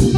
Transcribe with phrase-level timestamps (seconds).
[0.00, 0.14] 全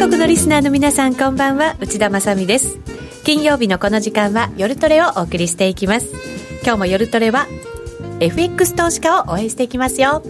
[0.00, 1.76] 国のリスナーの皆さんこんばんは。
[1.80, 2.78] 内田まさです。
[3.24, 6.06] 金曜日のこの時間は夜トレをお送りしていきます。
[6.62, 7.46] 今日も夜トレは
[8.20, 10.22] FX 投資家を応援していきますよ。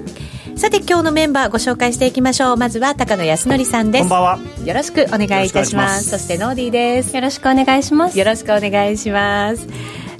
[0.58, 2.56] さて今日のメンバーご紹介していきましょう。
[2.56, 4.02] まずは高野康則さんです。
[4.02, 4.38] こんばんは。
[4.64, 6.10] よろしくお願いいたします。
[6.10, 7.14] そしてノーディーです。
[7.14, 8.18] よろしくお願いします。
[8.18, 9.68] よろしくお願いします。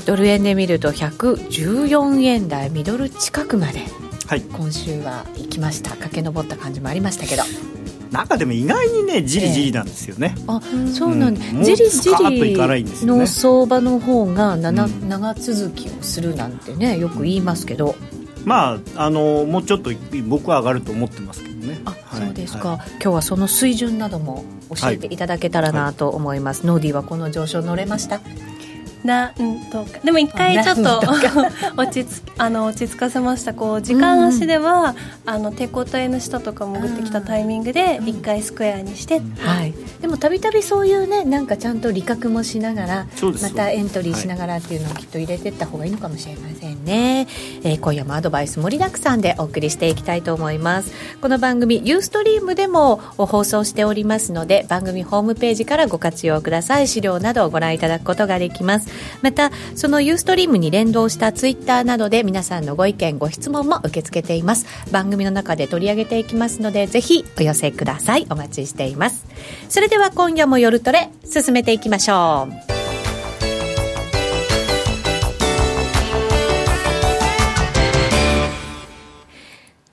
[0.06, 3.80] ドル円で見ると114円台ミドル近くまで、
[4.28, 5.90] はい、今週は行きました。
[5.96, 7.42] 駆け上った感じもありましたけど。
[8.12, 10.62] なんかでも意外にねじりじりなんですよね、えー、あ
[10.94, 12.14] そうなんで、うん、じりじり
[13.06, 17.96] の相場の方がなな、うん、長続きをするなんてねよく言いますけど
[18.48, 19.90] まああのもうちょっと
[20.26, 21.78] 僕は上がると思ってますけどね。
[21.84, 28.20] あ、はい、そうですか、はい、今日はその水準なども教えていただけたらなと思います、はい、ノーディーはこの上昇乗れました
[29.04, 30.00] なんとか。
[30.02, 31.00] でも一回ちょっと
[31.77, 33.55] 落ち着あの落ち着かせました。
[33.55, 34.94] こう時間足では、
[35.27, 47.27] うん、あの手応えの下とか潜ってきたタイミングで一回スクエアにして、うん、はい、でもたびたびそういうねなんかちゃんと利確もしながらまたエントリーしながらっていうのをきっと入れていった方がいいのかもしれませんね、
[47.62, 50.92] えー、今夜もアドバイス盛りだくさんでお送りしていきたいと思います。
[51.20, 56.88] この番組ユーストリームでも放送しておりますので番組ホームページからご活用ください。
[56.88, 58.88] 資料などをご覧いただくことができます
[59.22, 64.67] またそのユーストリームに連動したツイッターなどで皆さんのご意見ご質問も受け付けています。
[64.91, 68.27] 番組の中で取り上げていきますのでぜひお寄せください。
[68.30, 69.27] お待ちしています。
[69.69, 72.77] それでは今夜も夜トレ進めていきましょう。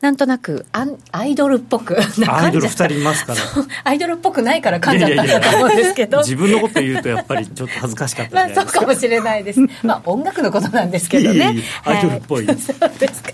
[0.05, 1.97] なんとなくアンアイドルっぽく
[2.29, 3.41] アイドル2人いますから。
[3.85, 6.19] アイドルっぽくないから噛んじゃったんだと思うんですけど。
[6.19, 13.31] 自分のこと言うとやっぱりちょっと恥ずかしかったまあそうかもしれないですまあ音楽のことなんですけどねアイドルっぽい、はい、そうですか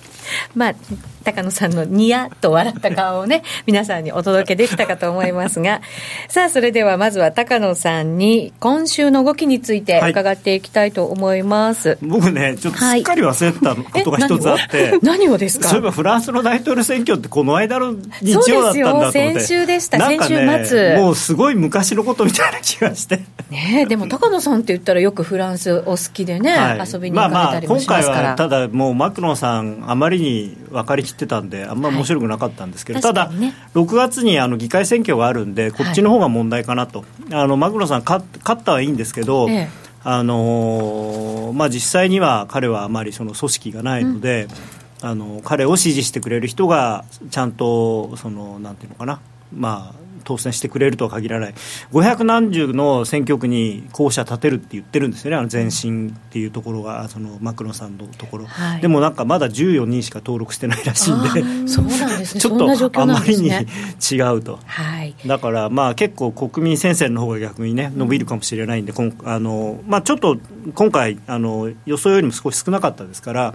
[0.55, 0.75] まあ
[1.23, 5.81] 高野さんのニヤッと笑った顔をね、皆さんにお届けできたかと思いますが、
[6.29, 11.89] さあ、それではまずは高野さんに、今週の動きについて伺っていきたいと思います。
[11.89, 15.67] はい、僕ね、ちょっとすっかり忘れてたことが一つあって、何をですか？
[15.67, 19.39] そういえばフランスの大統領選挙ってこの間の日曜だったんだと思って。
[19.39, 20.97] 先週でした、先週末。
[20.97, 23.21] もうすごい昔のことみたいな気がして。
[23.49, 28.15] ねでも高野さんって言ったらよくフランスお好きでね、はい、遊びに行かれたりもしますから。
[28.15, 39.69] まあまあ、今回はただもうマクロンさんあまりに分かりきってたんであんま面白くなかったんですけど、はい、ただ、ね、6月にあの議会選挙があるんでこっちの方が問題かなと、はい、あのマクロンさん勝ったはいいんですけど、ええ、
[40.03, 44.47] あのまあ、実際には彼はあまりその組織がないので、
[45.03, 49.19] うん、あの彼を支持してくれる人がちゃんとそのなんていうのかな。
[49.53, 51.53] まあ当選してくれるとは限らない、
[51.91, 61.29] 500何十の選挙区に候補者立てるって言ってるんですよね、あの前進っていうところが、そのマクロンさんのところ、はい、でもなんかまだ14人しか登録してないらしいんで、
[61.67, 70.37] そうなんですね、 ちょっとあまりに違うと、はい、だからまあ結構、国民戦線の方が逆にね、伸びるかもしれないんで、んあのまあ、ちょっと
[70.73, 73.53] 今回あの、予想よりも少し少なかったですから。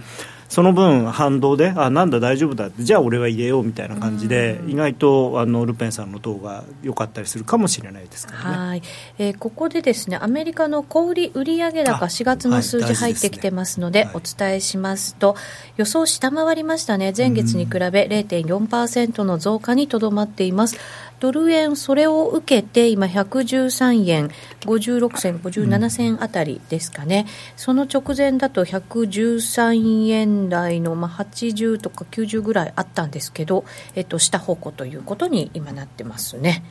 [0.49, 8.81] その分、反動で、あなんだ、大丈夫だじゃあ俺は入れようみたいな感じで、意外とあのルペンさんの党が良かったりするかもしれないですからね、はい。
[9.17, 15.35] えー、ここでですねアメリカの小売売上高、4月の数字入ってきてますので、お伝えしますと、
[15.75, 20.77] 予想下回りましたね、前月に比べ0.4%の増加にとどまっています。
[21.19, 24.27] ドル円、それを受けて、今、113円
[24.61, 36.63] 56銭、57銭あたりですかね、うん、その直前だと113円台の、まあ、80とか90ぐらいあったんですけど、えっと、下方向ということに今なってますね。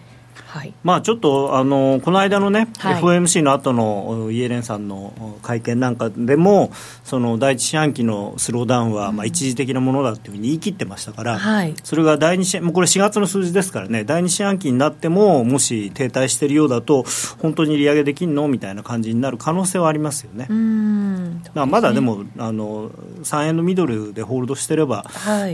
[0.57, 6.73] はい、まあちょっとあのこの間のね、はい、FOMC の後のイエレンさんの会見なんかでも
[7.05, 17.05] その第一四半期のスローダウンはまあ一時的なものだというふうに言い切ってましたから、はい、それが第二四もうこれ4月の数字ですからね第二四半期になってももし停滞しているようだと
[17.39, 20.47] 本当に利上げできるのみたいな感じになる可能性はありますよね。
[20.49, 21.43] うん。
[21.55, 22.91] まだでもあの
[23.23, 25.05] 3円のミドルでホールドしてれば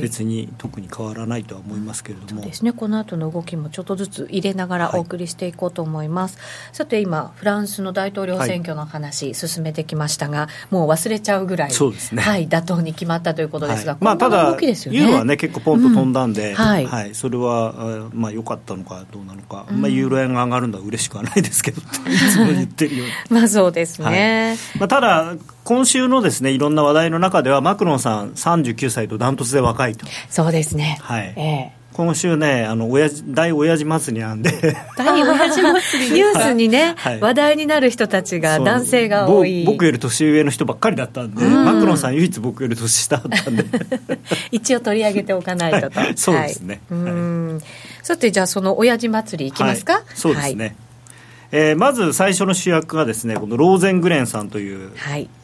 [0.00, 2.72] 別に特に変わらないとは思いますけれども、そうですね。
[2.72, 6.42] この後の動きもちょっとずつ入れながらお送りしていこうと思います、は
[6.72, 21.84] い、さて今フランスの大統領選挙の話、進めてきましたがもう忘れちゃうぐらいそうですね、はい、妥当に決まったということですが、はい、まあ、ただ、ね、ユーロはね結構ポンと飛んだんで、うん、はい、はい、それはまあ良かったのかどうなのか、うん、まあ、ユーロ円が上がるのは嬉しくはないですけどい
[22.30, 23.12] つも言ってるように。
[23.30, 25.34] まあそうですね、まあ、ただ
[25.64, 30.06] 今週のですねいろんな話題の中ではマクロンさん39歳とダントツで若いと。
[30.28, 30.98] そうですね。
[31.02, 34.76] はい、ええ今週ね、あの親父大親父祭りなんで。
[34.96, 36.10] 大親父祭り。
[36.16, 39.64] ニュースにね、はい、話題になる人たちが、男性が多い。
[39.64, 43.64] 僕より年上の人ばっかりだったんで、うん、マクロンさん、唯一僕より年下だったんで。
[44.50, 50.76] 一応取り上げておかないとと、はい、そうですね、はい、さて、じゃあ、その親父祭りいきますか、そうですね。
[51.54, 54.90] えー、まず最初の主役がですねこのローゼングレンさんという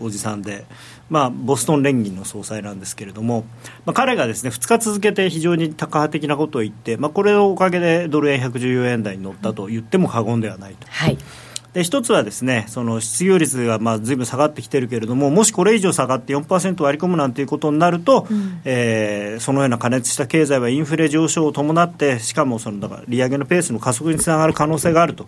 [0.01, 0.65] おじさんで、はい
[1.11, 3.45] まあ、ボストン連銀の総裁なんですけれども、
[3.87, 10.87] まあ、彼がですね2日続けて非常にタカ派的なことを言って、まあ、これのおかげでドル円114円台に乗ったと言っても過言ではないと。
[10.89, 11.19] はい
[11.73, 25.27] で一つはですねその失業率がまあずいぶん下がってきてるけれどももしこれ以上下がって4%割り込むなんていうことになると、うん、えー、そのような過熱した経済はインフレ上昇を伴ってしかもそのだから利上げのペースの加速につながる可能性があるとい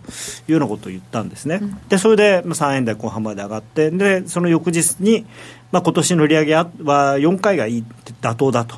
[0.49, 5.25] うようなことを言ったんですね、うん、でそれで3円台後半まで上がってでその翌日に、
[5.71, 7.85] まあ、今年の利上げは4回がいい
[8.21, 8.77] 妥当だと。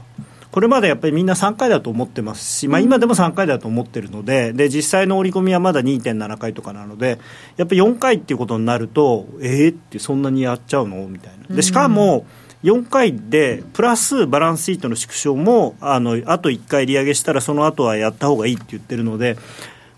[0.54, 7.18] これまでやっぱりみんな3回だと思ってますし、まあ、今でも3回だと思ってるのでで実際の織り込みはまだ2.7回とかなので
[7.58, 11.56] やっぱり4回っていうことになるとえー、ってそんなにやっちゃうのみたいな。
[11.56, 12.28] でしかも
[12.64, 19.38] 4回でプラスバランスシートの縮小もあのあと1回利上げしたらその後はやった方がいいって言ってるので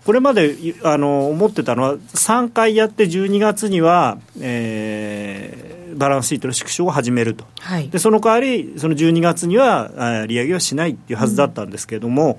[0.06, 0.54] これまで
[0.84, 12.38] あの思ってたのは3回やって12月には、えー、バランスシートの縮小を始めると、はい、でその代わり、その12月には利上げはしないっていうはずだったんですけれども、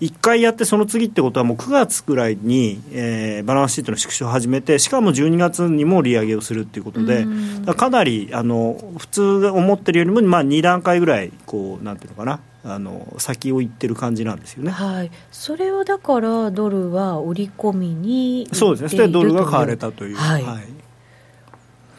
[0.00, 12.38] うん、1回やって、その次ってことは、もう9月くらいに、えー、バランスシートの縮小を始めて、しかも12月にも利上げをするっていうことで、うん、かなりあの普通思ってるよりも、まあ、2段階ぐらいこう、なんていうのかな。
[12.68, 19.08] あの先を行ってる感じなんですよね、はい、それをだからドルは織り込みにそうですね。
[19.08, 20.64] ドルが買われたという、はい、はい。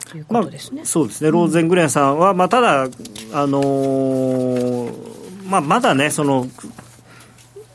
[0.09, 2.87] ということですね、まあ、そうですね、ローゼングレンさんは、まあ、ただ、あ
[3.47, 6.47] のー、まあ、まだね、その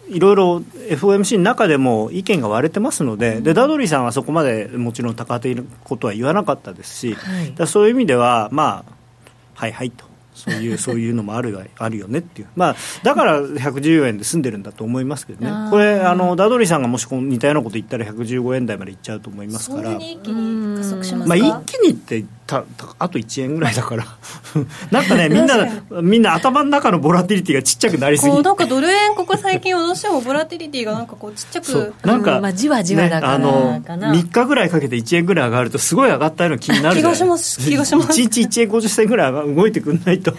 [0.08, 8.92] いろいろ FOMC の中でも意見が割れてますので、でダドリーさんはそこまでもちろん高手のことは言わなかったですし、はい、そういう意味では、まあ、
[9.54, 10.04] はいはいと。
[10.34, 22.64] そういうそういうのもあるあるよねっていう、まあ、だから114円で済んでるんだと思いますけどね、これあの、ダドリーさんがもし似たようなこと言ったら、115円台までいっちゃうと思いますから、一気に加速しますまあ、一気にってた
[22.98, 24.04] あと1円ぐらいだから。
[24.90, 25.68] なんかねみんな
[26.02, 28.42] みんな頭の中のボラティリティがちっちゃくなりすぎ。
[28.42, 40.34] なんかドル円ここ最近どうしてもボラティリティがなんかこうちっちゃくなんか、まあ、じわじわだから、ね、あの3日ぐらいかけて1円ぐらい上がるとすごい上がったような気になる気がします気がします1日1円50銭ぐらい動いてくんないと。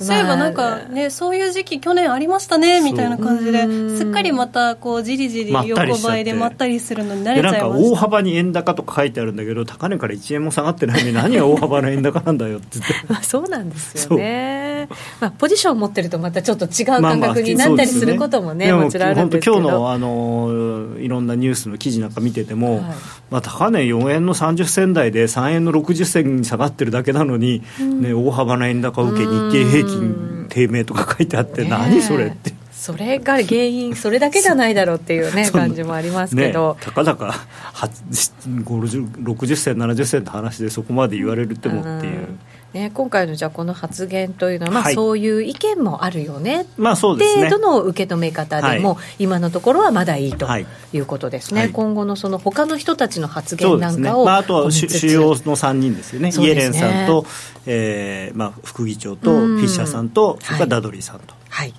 [0.00, 3.58] そういえばなんかねそういう時期去年ありましたねみたいな感じで。
[3.96, 7.68] すっかりまたこうじりじり横ばいでまったりするのに慣れちゃいました。
[7.68, 12.78] なんか大幅に円高とか書いてあるんだけど高値から1円も下がってないのに何が大幅な円高なんだよって
[13.08, 14.88] まあそうなんですよね、
[15.20, 19.58] まあ、ポジションを持ってるとまたちょっと違う感覚になったりすることもね,、もちろんあるんですけど。
[19.58, 22.82] 今日のあのいろんなニュースの記事なんか見てても、はい、
[23.30, 32.57] まあ、高値4円の30銭台で3円の60銭に下がってるだけなのに、うん、ね、大幅な円高を受け日経平均低迷とか書いてあって、何それって。
[32.78, 37.34] それが原因、それだけじゃないだろうっていうね、感じもありますけど、ね、たかだか
[37.74, 42.28] 60銭、70銭の話でそこまで言われるってもっていう。
[42.72, 50.46] ね、今回のじゃこの発言というのは、まあ、そういう意見もあるよね、まあそうですね、程度の受け止め方でも、はい、今のところはままだいいと
[50.92, 50.98] い。
[50.98, 54.26] うことですね、はい、今後のその他の人たちの発言なんかを、ね。
[54.26, 56.46] まあ、あとは主要の3人ですよね、ね。
[56.46, 57.26] イエレンさんと、
[57.66, 61.34] えーまあ、副議長とフィッシャーさんと、それからダドリーさんと。
[61.48, 61.74] はい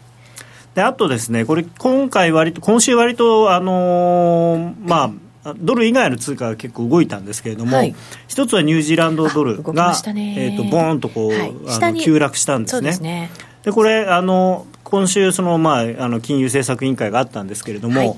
[0.80, 5.12] であとですね、これ、今回割と、今週割と、あのー、ま
[5.44, 7.94] あ、ドル以外の通貨が結構動いたんですけれども、はい、
[8.30, 13.30] 一つはニュージーランドドルが、えーと、ボーンとこう、はい、あの急落したんですね。
[13.64, 18.16] で、ね、これあの今週その、まあ、あの金融政策委員会があったんですけれども、はい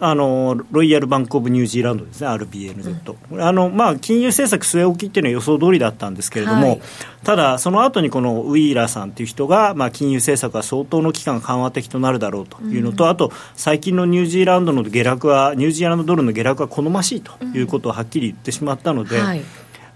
[0.00, 6.80] あのロイヤル・バンク・オブ・ニュージーランドですね、RBNZ、うん、あのまあ、金融政策据え置きっていうのは予想通りだったんですけれども、はい、
[7.24, 19.18] ただ、その後にこのウィーラーさんという人が、まあ、金融政策は相当の期間緩和的となるだろうというのと、うん、あと、最近のニュージーランドの下落は、ニュージーランドドルの下落は好ましいということをはっきり言ってしまったので。
[19.18, 19.24] うん。
[19.24, 19.42] はい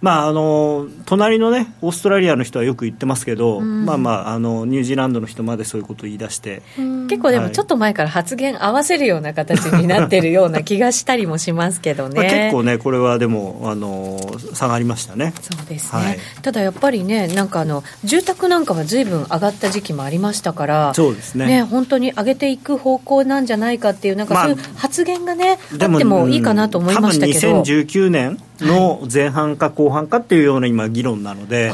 [0.00, 6.62] まあ、あの隣のねオーストラリアの人はよく言ってますけど、うん、まあまああのニュージーランドの人までそういうことを言い出して、
[7.08, 12.22] 結構でもちょっと前から発言合わせるような形になってるような気がしたりもしますけどね。
[12.30, 14.18] 結構ねこれはでもあの
[14.52, 15.32] 下がりましたね。
[15.40, 21.46] そうですね、はい、ただやっぱりねなんかあの住宅なんかはずいぶん上がった時期もありましたからそうですね。
[21.46, 31.73] ね本当に上げていく方向なんじゃないかっていうなんかそういう発言がね、まあ、あってもいいかなと思いましたけど、うん、多分2019年の前半か後半かっていうような今議論なので、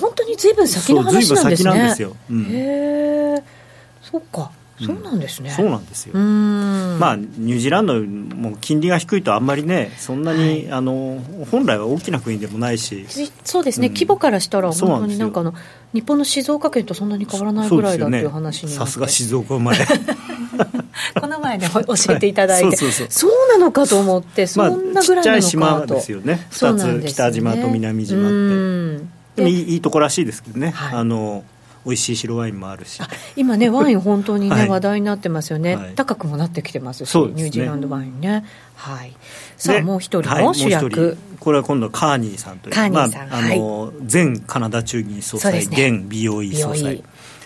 [0.00, 1.56] 本当にずいぶん先の話なんですね。
[1.56, 2.16] 先なんですよ。
[2.30, 3.42] うん、へえ、
[4.02, 4.50] そっか。
[4.86, 6.14] そうなんですね、そうなんですよ。
[6.14, 11.20] まあニュージーランドも金利が低いとあんまりねそんなに、はい、あの
[11.50, 13.06] 本来は大きな国でもないし。
[13.44, 15.54] そうですね、うん、規模からしたら本当になんかの
[15.92, 19.86] 日本の静岡県とそんなに変わらないぐらいだっていう話にさすが静岡生まれ。
[21.20, 26.46] この前で教えていただいて、そうそうなのかと思ってそんなぐらいなのかと、まあ、ちっちゃい島ですよね。
[26.50, 29.22] 2つ北島と南島って。
[29.36, 31.44] でもいいいいとこらしいですけどね、はい、あの
[31.84, 33.00] 美味しい白ワインもあるし。
[33.36, 38.44] 今ね ワイン本当にね、はい、話題になってますよね、はい、高くもなってきてますし、ね、ニュージーランドワインね。
[38.76, 39.12] はい。
[39.56, 47.02] さあもう一人の主役、これは今度はカーニーさんというカーニーさん、まあ、あの前カナダ中銀総裁、ね、現 BOE 総裁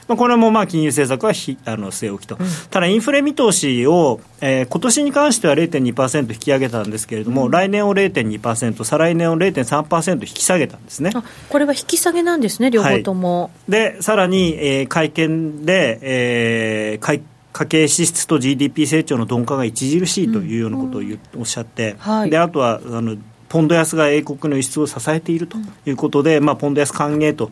[0.08, 11.12] まあ、これもまあ金融政策はひあの据え置きと、うん、ただインフレ見通しを、えー、今年に関しては0.2%引き上げたんですけれども、うん、来年を0.2%、再来年を0.3%引き下げたんですね。
[11.48, 13.42] これは引き下げなんですね、両方とも。
[13.42, 17.22] はい、でさらに、えー、会見で、えー、会
[17.52, 23.16] 家計支出と GDP 成長の鈍化が著しいというようなことを言、うん、おっしゃって、はい、であとはあの
[23.48, 27.50] ポンド安が英国の輸出を支えているということで、うん、まあ、ポンド安歓迎と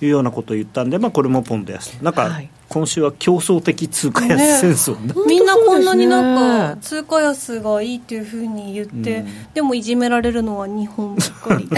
[0.00, 1.94] いうようなことを言ったんで、まあ、これもポンド安。
[2.02, 2.48] なんか、はい。
[2.68, 11.68] 今週は競争的通貨安戦争、ね、みんなこんなになんか通貨安がいいっていうふうに言って、うん、でもいじめられるのは日本ばっかり。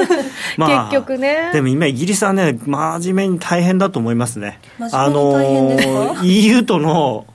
[0.56, 1.50] まあ、結局ね。
[1.52, 4.60] でも今イギリスはね真面目に大変だと思いますね。
[4.92, 7.26] あの EU との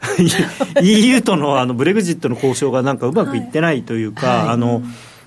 [0.82, 4.38] EU とのあのブレグジットの交渉がなんかうまくいってないというか、はい。
[4.38, 4.82] はい、あの、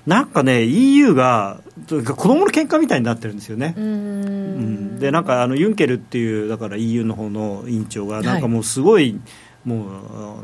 [0.06, 3.74] なんかね、EU が子供の喧嘩みたいになってるんですよね。
[3.76, 9.20] うん、で、なんかあのユンケルっていう、だから EU の方の委員長が、なんかもうすごい、はい
[9.64, 9.86] も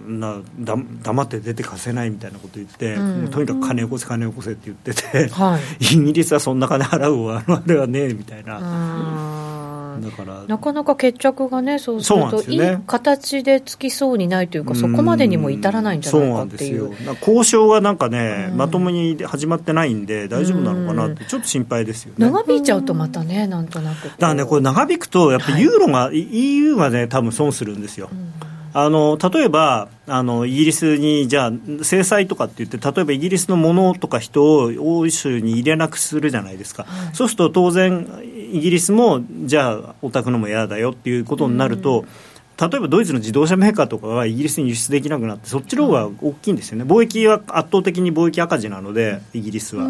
[0.06, 9.69] うなだ黙って出て貸せないみたいなこと言って、うん、とにかく金をこせ金をこせって言ってて、はい、 イギリスはそんな金払うわ あれはねみたいな。
[10.00, 16.90] だからなかなか決着がねそうすると、ね、いい形でつきそうにないというかそこまでにも至らないんじゃないかっていう。
[17.20, 22.30] 交渉がなんかね、まともに始まってないんで大丈夫なのかなってちょっと心配ですよね。
[22.30, 24.04] 長引いちゃうとまたねなんとなく。
[24.04, 28.32] だからねこれ長引くとやっぱりユーロが、はい、EU がね多分損するんですよ、うん。
[28.72, 38.08] あの例えばあのイギリスにじゃあ制裁とかって言って例えばイギリスのものとか人を欧州に入れなくするじゃないですか、はい、そうすると当然
[38.52, 42.04] イギリスもじゃあお宅のも嫌だよっていうことになると、
[42.60, 46.84] 例えばドイツの自動車メーカーとかがイギリスに輸出できなくなってそっちの方が大きいんですよね。
[46.84, 49.88] 貿易は圧倒的に貿易赤字なのでイギリスは。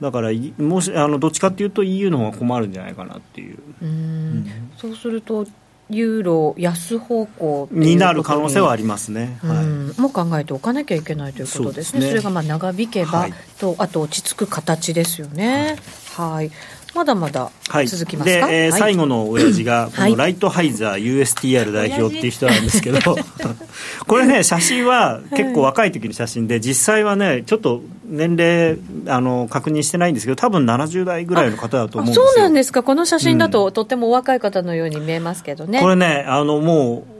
[0.00, 3.58] だからもしあのどっちかっていうと EU の方が困るんじゃないかなっていう。
[3.80, 4.46] うん。
[4.76, 5.46] そうすると
[5.90, 9.62] ユーロ安方向になる可能性はありますね、は
[9.96, 15.76] い、も考えておかなきゃいけないということですね、そ、ね、れがまあ長引けば、はい、と、あと落ち着く形ですよね。
[16.16, 16.50] はい、
[16.94, 17.50] まだまだ
[17.86, 22.98] 続きますか、はい、で、えーはい、最後の親父が このライトハイザー USTR 代表っていう人なんですけど
[24.06, 32.26] これね写真は結構若い時の写真で実際はねちょっと年齢あの確認してないんですけど多分70代ぐらいの方だと思うんですよ。
[32.26, 32.82] そうなんですか。
[32.82, 35.80] この写真だと、うん、とってもお若い方のように見えますけどね。
[35.80, 37.13] これねあのもう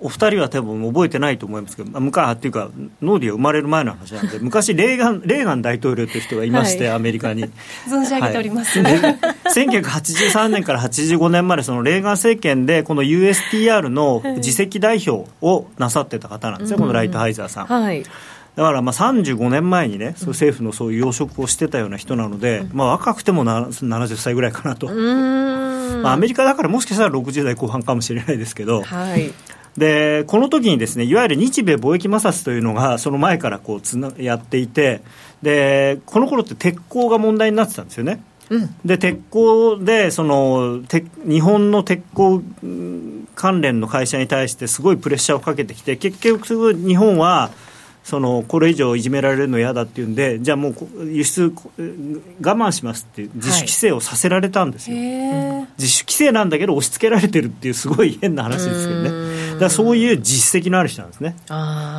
[0.00, 2.70] お二人は多分覚えてないと思いますけど、昔っていうか、
[3.02, 7.44] ノーディア生まれる前の話なんで、 昔レーガン、レーガン大統領という人がいまして、はい、アメリカに。
[7.86, 8.94] 存じ上げております、はい、
[9.54, 17.66] 1983年から85年まで、そのレーガン政権で、この USTR の次席代表をなさってた方なんですね、このライトハイザーさん。
[17.66, 18.02] はい。
[18.56, 29.32] だからまあ35年前にね、そう政府のそういう要職をしてたような人なので、まあ、若くても70歳ぐらいかなと、まあ、アメリカだからもしかしたら60代後半かもしれないですけど、はい、
[29.76, 35.00] でこの時にですねいわゆる日米貿易摩擦というのがその前からこうつなやっていて
[35.42, 38.22] でこの頃って鉄鋼が問題になってたんですよね。
[38.50, 42.42] うん、で鉄鋼でそのて日本の鉄鋼
[43.36, 47.52] 関連の会社に対してすごいプレッシャーをかけてきて結局日本は
[48.02, 51.52] そのこれ以上いじめられるの嫌だっていうんでじゃあもう輸出我
[52.40, 55.02] 慢しますって自主規制をさせられたんですよ、は
[55.62, 59.10] い、自主規制なんだけど押し付けられてるっていうすごい変な話ですけどね
[59.60, 61.36] だそういう実績のある人なんですね。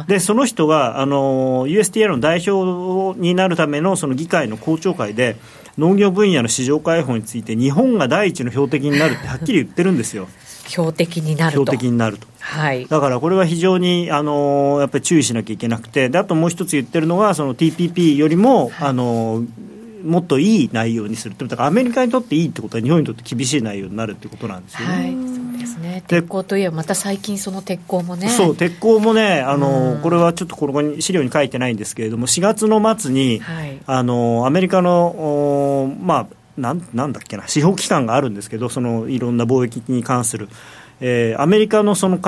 [0.07, 5.37] でその人があの USTR の代表になるためのその議会の公聴会で
[5.77, 10.27] 農業分野の市場開放について日本が第一の標的になるってはっきり言ってるんですよ。
[10.67, 11.63] 標的になると。
[11.65, 19.43] 標的になると、はい、だからこれは非常にあのやっぱり注意しなきゃいけなくてであともう一つ言ってるのはその TPP よりも、はい、あの
[20.03, 21.35] もっといい内容にする。
[21.37, 24.93] だからアメリカにとっていいってことは日本にとって厳しい内容になるってことなんですよね。
[24.93, 26.03] はい、そうですね。
[26.07, 28.29] 鉄鋼といえばまた最近その鉄鋼もね。
[28.29, 36.27] そう鉄鋼もねあの、これはちょっとここに資料に書いてないんですけれども4月の末に、はい、あのアメリカのまあ
[36.57, 40.49] なんなんだっけな司法機関があるんですけどそのいろんな貿易に関する
[41.03, 42.19] えー、アメリカのその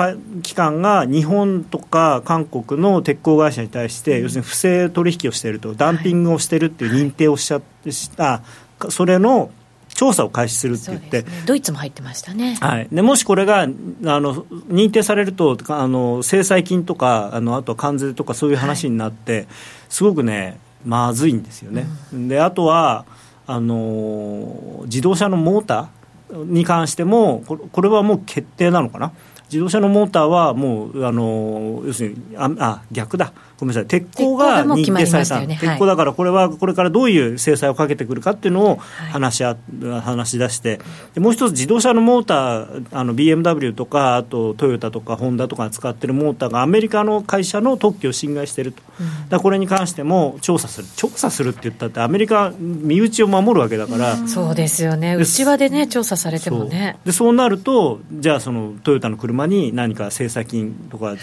[0.42, 8.42] 機関が日本とか韓国の鉄鋼会社に対して、要するに不正取引をしていると、ダンピングをしているっていう認定をしちゃした、
[8.90, 9.50] それの
[9.94, 19.46] 調査を開始するって言って、ね、ドイツも入ってましたね、はい、でもしこれがあの認定されるとあの、制裁金とか、あのあとは関税とかそういう話になって、はい、
[19.88, 21.86] すごくね、まずいんですよね。
[22.12, 23.06] うん、であとは
[23.46, 25.86] あの自動車のモーター
[26.34, 29.12] に関してもこれはもう決定なのかな？
[29.44, 33.32] 自動車のモーターはもうあの要するにああ逆だ。
[33.58, 38.76] ごめんなさい、鉄鋼が認定された、ね、鉄鋼だから、これはこれからどういう制裁をかけてくるかっていうのを
[39.12, 39.56] 話し,、はい、
[40.00, 40.80] 話し出して、
[41.14, 56.96] でもう一つ、自動車のモーター、あの BMW とか、あとトヨタとかホンダとかが使ってるモーターが、アメリカの会社の特許を侵害していると、うん、だこれに関しても調査する、調査するって言ったって、アメリカ、身内を守るわけだから、うそうですよね、内輪でね、調査されてもね。
[57.04, 61.14] でそうなると、じゃあ、そのトヨタの車に何か制裁金とか、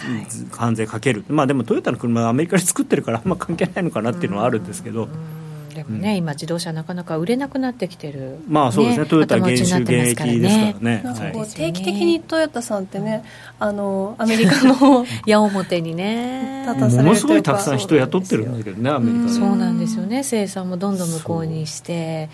[0.51, 5.07] 関税かける、まあ、でもトヨタの車はアメリカで作ってるからあんま関係ないのかなっていうのはあるんですけど。
[5.73, 9.09] でもね、うん、今、自動車なかなか売れなくなってきてる、まあそうですね、ね。
[9.09, 11.01] トヨタ減収減益ですからね。
[11.03, 13.23] なんかこう、定期的にトヨタさんってね、
[13.59, 22.29] あのアメリカの 矢面にね、ものすごいたくさん人雇ってるんだけどね、アメリカそうなんですよね、生産もどんどん向こうにして。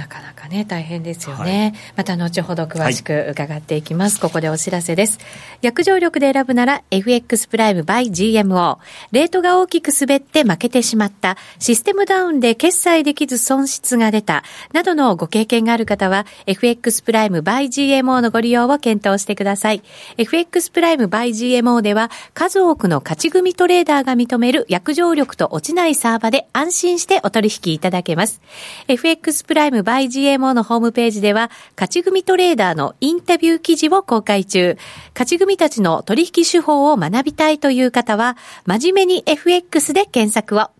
[0.00, 5.18] なかなかね大変ですよね、はい、また後ほど詳しく伺っていきます、はい、ここでお知らせです。
[5.60, 8.78] 約定力で選ぶなら FX プライム by GMO
[9.12, 11.36] レートが大きく滑って負けてしまった。
[11.58, 14.42] システムダウンで決済できず損失が出た。
[14.72, 19.82] などのご経験がある方は FX プライム by GMO のご利用を検討してください。
[20.16, 28.40] FX プライム by GMO では数多くの勝ち組トレーダーが認める約定力と落ちないサーバで安心してお取引いただけます。
[28.88, 34.78] FX プライム by GMO のホームページでは、勝ち組トレーダーのインタビュー記事を公開中。
[35.14, 40.79] 勝ち組たちの取引手法を学びたいという方は、真面目に FX で検索を。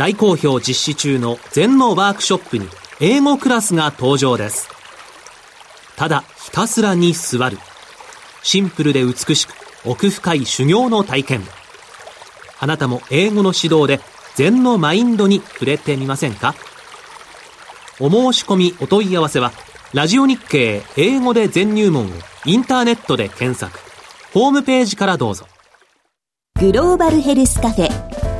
[0.00, 2.66] 大好評実施中の全のワークショップに
[3.00, 4.70] 英語クラスが登場です。
[5.94, 7.58] ただひたすらに座る。
[8.42, 9.52] シンプルで美しく
[9.84, 11.42] 奥深い修行の体験。
[12.60, 14.00] あなたも英語の指導で
[14.36, 16.54] 禅のマインドに触れてみませんか？
[18.00, 19.52] お申し込みお問い合わせは、
[19.92, 22.08] ラジオ日経英語で全入門を
[22.46, 23.78] インターネットで検索。
[24.32, 25.46] ホームページからどうぞ。
[26.58, 28.39] グローバルヘルスカフェ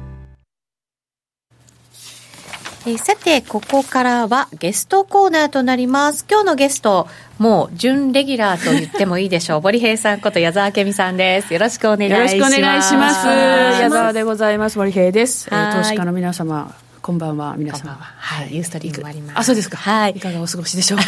[2.83, 6.25] えー、さて、ここからはゲストコーナーとなります。
[6.29, 9.61] 今日のゲスト、もう準レギュラーと言ってもいいでしょう。
[9.63, 11.53] 堀平さんこと矢沢明美さんです。
[11.53, 12.35] よろしくお願いします。
[12.35, 13.27] よろしくお願いします。
[13.27, 14.79] 矢沢でございます。
[14.79, 15.47] 堀平です。
[15.47, 18.45] 投資家の皆様、こんばんは皆さんは。
[18.45, 19.77] い、ユーストリームもあそうですか。
[19.77, 20.11] はい。
[20.11, 21.05] いかがお過ごしでしょうか？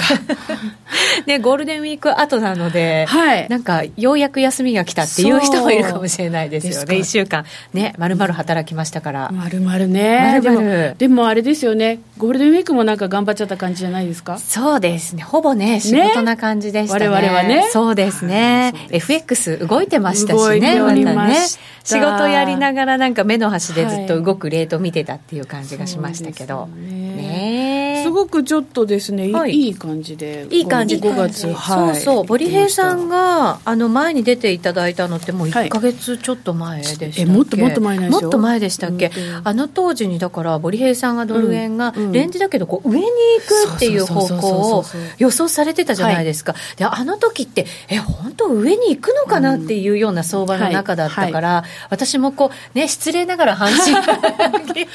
[1.28, 6.96] ねゴールデンウィーク後なので、はい、なんかようやく休みが来たっていう人もいるかもしれないですよね。
[6.96, 7.46] 1週間。
[7.74, 9.30] ねまるまる働きましたから。
[9.32, 10.40] まるまるね。
[10.42, 12.00] でもでもあれですよね。
[12.18, 14.40] ゴールデンウィークもなんか頑張っちゃった感じじゃないですか？
[14.40, 15.22] そうですね。
[15.22, 17.08] ほぼね仕事な感じでしたね。
[17.08, 17.70] 我々はね。
[17.72, 21.28] そうですね、はい、FX 動いてましたしねまた。
[21.28, 21.38] ね。
[21.84, 30.48] 仕事やりながらなんか目の端でずっと動くレート見てたっていう感じがしましたけど、ねすごくちょっとですね、はい、いい感じで。
[30.50, 30.98] いい感じ。
[30.98, 32.26] 5月、はい、そうそう。
[32.28, 39.12] 堀平さんがあの前に出ていただいたのってもう1か月ちょっと前でしたっけ、えもっともっと前もっと前でしたっけ？
[39.44, 44.86] あの当時にだから堀平さんがドル円がレンジだけどこう上に行くっていう方向を
[45.18, 54.88] 予想されてたじゃないですか、であの時ってえ本当上に行くのかなっていうような相場の中だったから、私もこうね失礼ながら阪神だったんで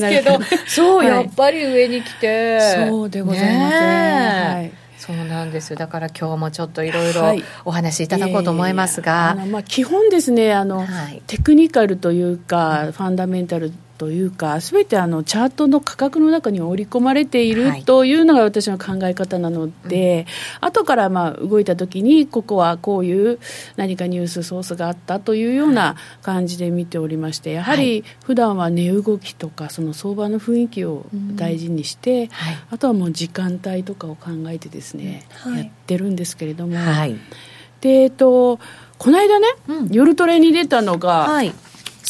[0.00, 4.72] すけど そう、やっぱり上に来てそうでございますね、はい。
[4.98, 7.12] そうなんですだから今日もちょっといろい。
[7.12, 20.26] ろお話しいただこうと思いますが、まあ、基本ですねあの、はい、テクニカルというか、ファンダメンタルというか、すべてあのチャートの価格の中に織り込まれているというのが私の考え方なので、
[20.62, 23.38] うん、後からまあ動いたときに、ここはこういう
[23.76, 36.78] 何かニュースソースがあったというような感じで見ておりまして、やはり普段は値動きとか、その相場の雰囲気を大事にして、うんはい、あとはもう時間帯とかを考えてですね、はい、やってるんですけれども。
[36.78, 37.16] はい、
[37.82, 38.58] でえっと
[38.96, 41.52] この間ね、うん、夜トレに出たのが、はい、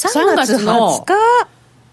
[0.08, 1.04] 3月の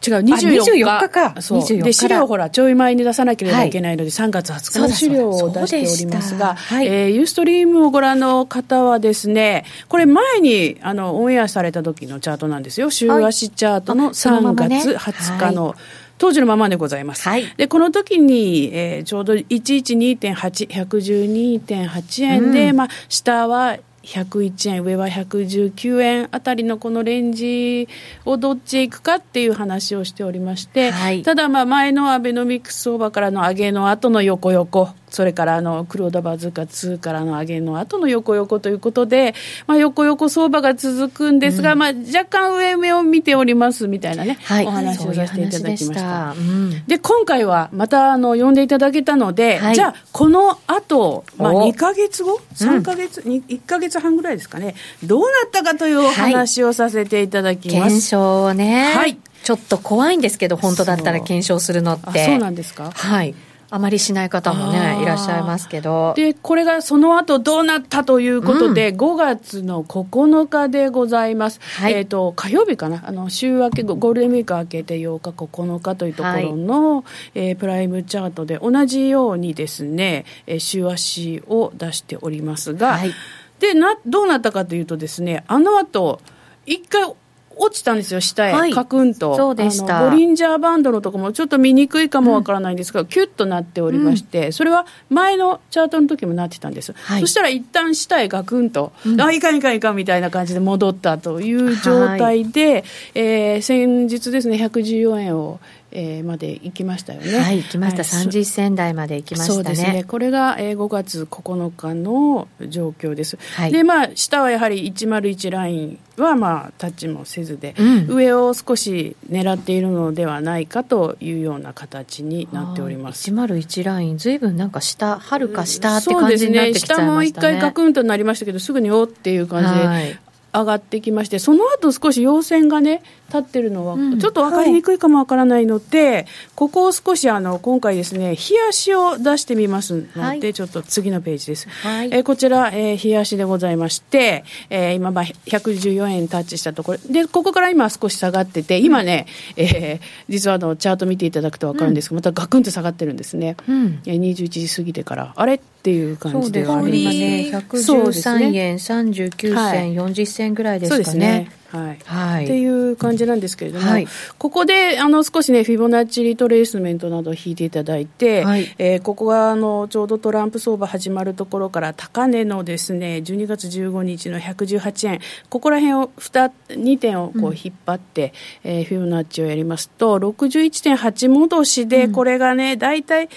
[0.06, 0.72] 違う、24日。
[0.72, 1.42] 24日か。
[1.42, 1.84] そう。
[1.84, 12.90] で、資料ほら、ちょい前に出さなければいけないので、3月20日の資料を出しておりますが、はい、えー、ユーストリームをご覧の方はですね、これ前に、あの、オンエアされた時のチャートなんですよ。
[12.90, 15.76] 週足チャートの3月20日の、
[16.18, 17.30] 当時のままでございます。
[17.30, 27.90] はい、で、この時に、えー、ちょうど112.8、112.8円で、うん、まあ、下は101円、上は119円あたりのこのレンジ
[28.24, 39.34] をどっちへ行くかっていう話をしておりまして、はい、ただ、前のアベノミクス相場からの上げの後の横横、それからあの黒田バズーカ2からの上げの後の横横ということで、
[39.66, 46.32] まあ、横横相場が続くんですが、うん、まあ、若干上目を見ておりますみたいなね、はい、お話をさせていただきました。
[46.32, 57.80] うん、で今回はまたあの呼んでいただけたので、はい、じゃあ、この後、まあ2か月後、3か月、うん、1か月半ぐらいですかね、どうなったかというお話をさせていただきます。
[57.80, 62.26] 検証ね、はい、ちょっと怖いんですけど、本当だったら検証するのって。
[62.26, 62.92] そうなんですか？
[62.94, 63.34] はい
[63.70, 66.14] あまりしない方もね、いらっしゃいますけど。
[66.16, 71.60] で、これがその後どうなったということで、うん、5月の9日でございます。
[71.62, 77.04] はい、えっ、ー、と、火曜日かな、あの、週明け、ゴールデンウィーク明けて8日、9日というところの、はい、
[77.36, 83.12] えー、プライムチャートで同じようにですね、えー、週足を出しておりますが、はい、
[83.60, 86.22] で、な、どうなったかというとですね、あの後、
[86.66, 87.14] 一回
[87.60, 89.36] 落ちたんですよ、下へ、はい、カクンと。
[89.36, 90.10] そうでした。
[90.10, 96.94] ボリンジャーバンドのとこもちょっと見にくいかもわからないんですが、うん、キュッとなっておりまして、うん、それは前のチャートの時もなってたんです。
[96.94, 102.84] はい、そしたら一旦下へガクンと、うん、あ、いかんいかんいかんみたいな感じで戻ったという状態で、はい、
[103.16, 105.60] えー、先日ですね、114円を、
[105.92, 107.40] えー、まで行きましたよね。
[107.40, 108.04] はい、行きました。
[108.04, 109.56] はい、30銭台まで行きましたね。
[109.56, 110.04] そうですね。
[110.04, 113.38] これが、えー、5月9日の状況です。
[113.56, 123.32] はい、で、まあ、下はやはり101ラインは、まあ、タッチもせずで、うん、上を少し狙っているのではないかというような形になっております。
[123.32, 127.08] 101ライン、ずいぶんなんか下、はるか下って感じになってきちゃいましたね。
[127.08, 130.20] 下も一回ガクンとなりましたけど、すぐにおっていう感じで、はい、
[130.54, 141.70] 上がってきまして、その後少し陽線がね、立ってるのは、ちょっと分かりにくいかもわからないので、はい、ここを少しあの今回ですね、冷やしを出してみますので、はい、ちょっと次のページです。
[141.70, 153.58] はい、えー、こちら、えー、冷やしでございまして、えー、今、まあ、114円タッチしたところ、で、ここから今少し下がってて、今ね、うん、えー、実はあのチャート見ていただくと分かるんですが、うん、またガクンと下がってるんですね。
[153.68, 155.56] うん、21時過ぎてから、あれ？
[155.56, 157.50] っていう感じではありますね。
[157.54, 161.04] 113円39銭、40銭ぐらいですかね。
[161.06, 161.52] そうですね。
[161.70, 183.30] はい、はい、っていう感じなんですけれども、はい、ここであの少しね、フィボナッチリトレースメントなどを引いていただいて、はい、えー、ここがあのちょうどトランプ相場始まるところから高値のですね12月15日の118円、ここら辺を 2, 2点をこう引っ張って、うん、えー、フィボナッチをやりますと、61.8戻しで、これがね、大体、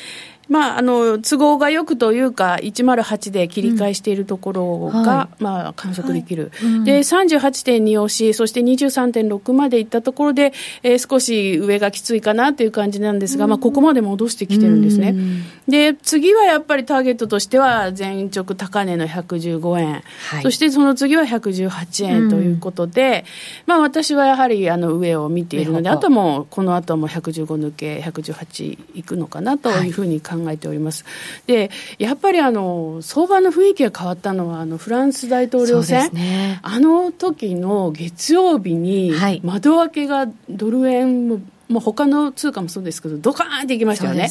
[0.50, 5.06] まあ、あの都合がよくというか、108で切り返しているところが、うん。
[5.06, 6.68] はい、まあ、観測できる、はい。
[6.68, 15.10] うん、で38.2押し、そして23.6までいったところで、えー、少し上がきついかなという感じなんですが、うん、まあ、ここまで戻してきてるんですね。
[15.10, 23.24] うん、で次はやっぱりターゲットとしては、全直高値の115円、はい、そしてその次は118円ということで、
[23.66, 31.04] まあ、私はやはりあの上を見ているので、あともこの後も115抜け、118いくのかなというふうに考え考えております。
[31.46, 44.28] で、やっぱりあの相場の雰囲気が変わったのはあのフランス大統領選、ね、あの時の月曜日に窓開けがドル円ももう他の通貨もそうですけど、ドカーンっていきましたよね。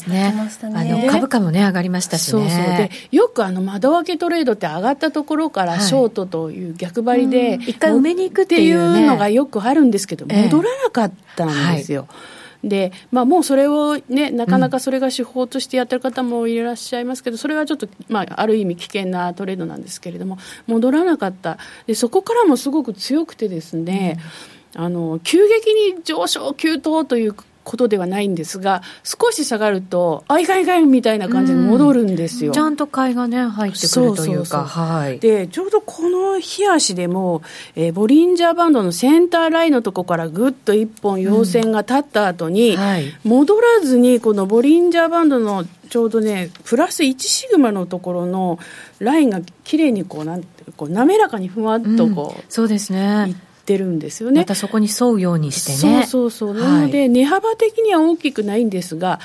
[0.76, 0.98] ね。
[0.98, 2.78] あの株価もね、上がりましたし、ね、そうそう。
[2.78, 12.08] で、よくあの窓開けトレードって上がったところからショートという逆張りで、一、回埋めに行くっていうのがよくあるんですけど、戻らなかったんですよ。
[12.10, 21.58] ええはいで、まあ、もうそれをね、なかなかそれが手法としてやってる方もいらっしゃいますけど、それはちょっと、まあ、ある意味危険なトレードなんですけれども、戻らなかった。
[21.88, 24.18] で、そこからもすごく強くてですね、
[24.54, 27.36] うんあの急激に上昇急騰という
[27.70, 32.52] ことではないんですが、少し下がると、あいかんいかんみたいな感じに戻るんですよ。
[32.52, 37.44] ちゃんと買いがね、入ってくるというか、はい、でちょうどこの日足でも、
[37.76, 48.58] えー、ボリンジャーバンドのセンターラインのとこからぐっと一本陽線が立った後に、うんはい、戻らずに、このボリンジャーバンドのちょうどね、プラス1シグマのところの
[48.98, 53.36] ラインがきれいにこう、なんてこう滑らかにふわっとこう、うん、そうですね。
[53.70, 54.42] ってるんですよね。
[54.42, 56.06] またそこに沿うようにしてね。
[56.08, 56.60] そうそうそう。
[56.60, 59.20] なので、値幅的には大きくないんですが、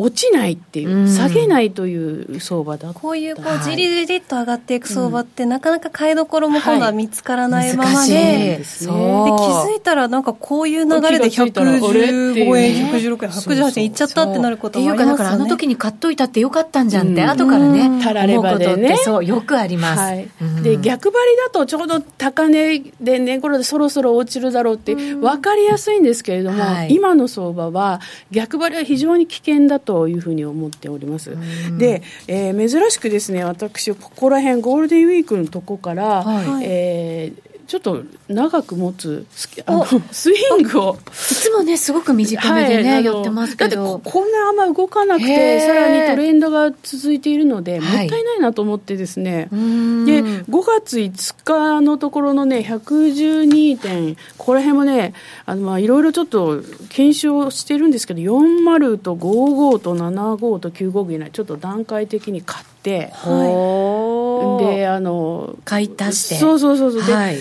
[0.00, 15.12] 落ちないっていう、下げないという相場だこういうこうじりじりっと上がっていく相場って、なかなか買いどころも今度は見つからないままで,、で気づいたらなんかこういう流れで115円116円118円いっちゃったってなることもありますよね。
[15.12, 18.02] だからあの時に買っといたってよかったんじゃんって、後からね。
[18.02, 18.96] たらればでね。
[19.04, 20.28] そうよくあります、はい。
[20.62, 31.36] で逆張りだとちょうど高値でねこれでそろそろ落ちるだろうって分かりやすいんですけれども、今の相場は逆張りは非常に危険だとというふうに思っております。
[31.76, 39.24] で、えー、珍しくですね、私、ここら辺、ゴールデンウィークのとこから、はい、えーちょっと長く持つ
[39.64, 40.98] あの スイングを。
[41.06, 43.76] いつもねすごく短めでね、はい、寄ってますけど。
[43.76, 55.14] だってこんなあんま動かなくてさらにトレンドが続いているので、もったいないなと思ってですね、で5月5日のところのね112点ここら辺もね
[55.46, 66.34] あのまあいろいろちょっと検証してるんですけど40と55と75と95ぐらいちょっと段階的に買って、はい、であの買い足して。
[66.34, 67.06] そうそうそうそう。
[67.06, 67.38] で、はい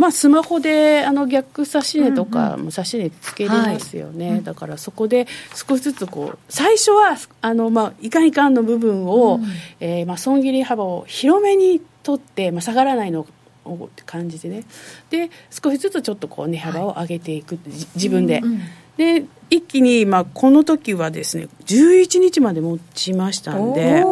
[0.00, 4.32] まあ、スマホであの逆指し値とかも指し値つけれますよね、うん。
[4.36, 9.44] はい、だからそこで少しずつこう最初はあの、まあ、いかんいかんの部分を、うん、
[9.80, 13.26] えー、まあ、損切り幅を広めに取って、まあ、下がらないの
[13.66, 14.64] をって感じでね。
[15.10, 18.40] で少しずつちょっとこう値幅を上げていく、はい、自分で。
[18.42, 18.60] うん
[18.96, 24.04] で一気に、まあ、この時はですね11日まで持ちましたんで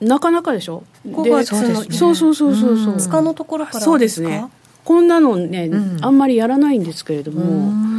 [0.00, 2.96] なかなかでしょ？5月のそうそうそうそうそう。
[2.96, 4.46] 2日のところからそうですね。
[4.84, 7.94] こんなのね、うん、あんまりやらないんですけれども。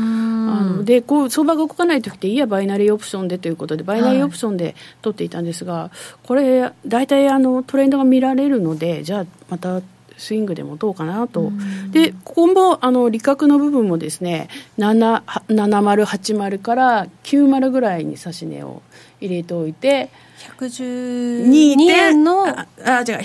[0.47, 5.89] あのでこう相場が動かない時っていいやバイナリーオプションでということでバイナリーオプションで取っていたんですが、はい、
[6.23, 9.81] これ大体あのトレンドが見られるのでじゃあまた
[10.17, 11.51] スイングでもどうかなと、
[11.91, 18.81] で今後あの利確の部分もですね7080から90ぐらいに指し値を
[19.19, 20.09] 入れておいて
[20.57, 23.17] 112円のああ違う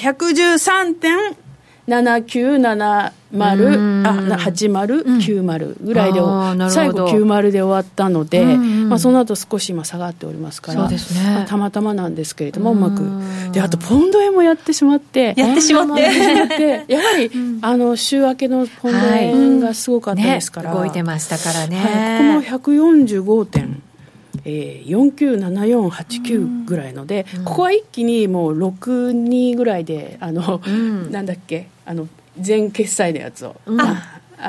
[1.87, 6.21] 113.7970あ8090ぐらいで
[6.71, 13.03] 最後90で終わったので、まあ、その後少し今下がっておりますからそうですね、たまたまなんですけれどもうまく。
[13.53, 16.85] であとポンド円もやってしまってやってしまって。
[16.89, 17.31] やはり、
[17.63, 23.80] あの週明けのポンド円がすごかったですから、動いてましたからね、はい、ここも145点
[24.45, 33.79] えー、497489ぐらいので、うん、ここは一気にもう62ぐらいであの、うん、なんだっけあの全決済のやつを、うん、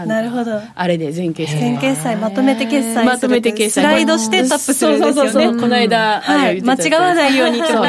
[0.06, 0.62] なるほど。
[0.74, 3.82] あれで全決済全決済まとめて決済まとめて決済。
[3.82, 5.32] スライドしてタップするんですよね。
[5.32, 7.82] そうそうそうこの間、はい、間違わないように決済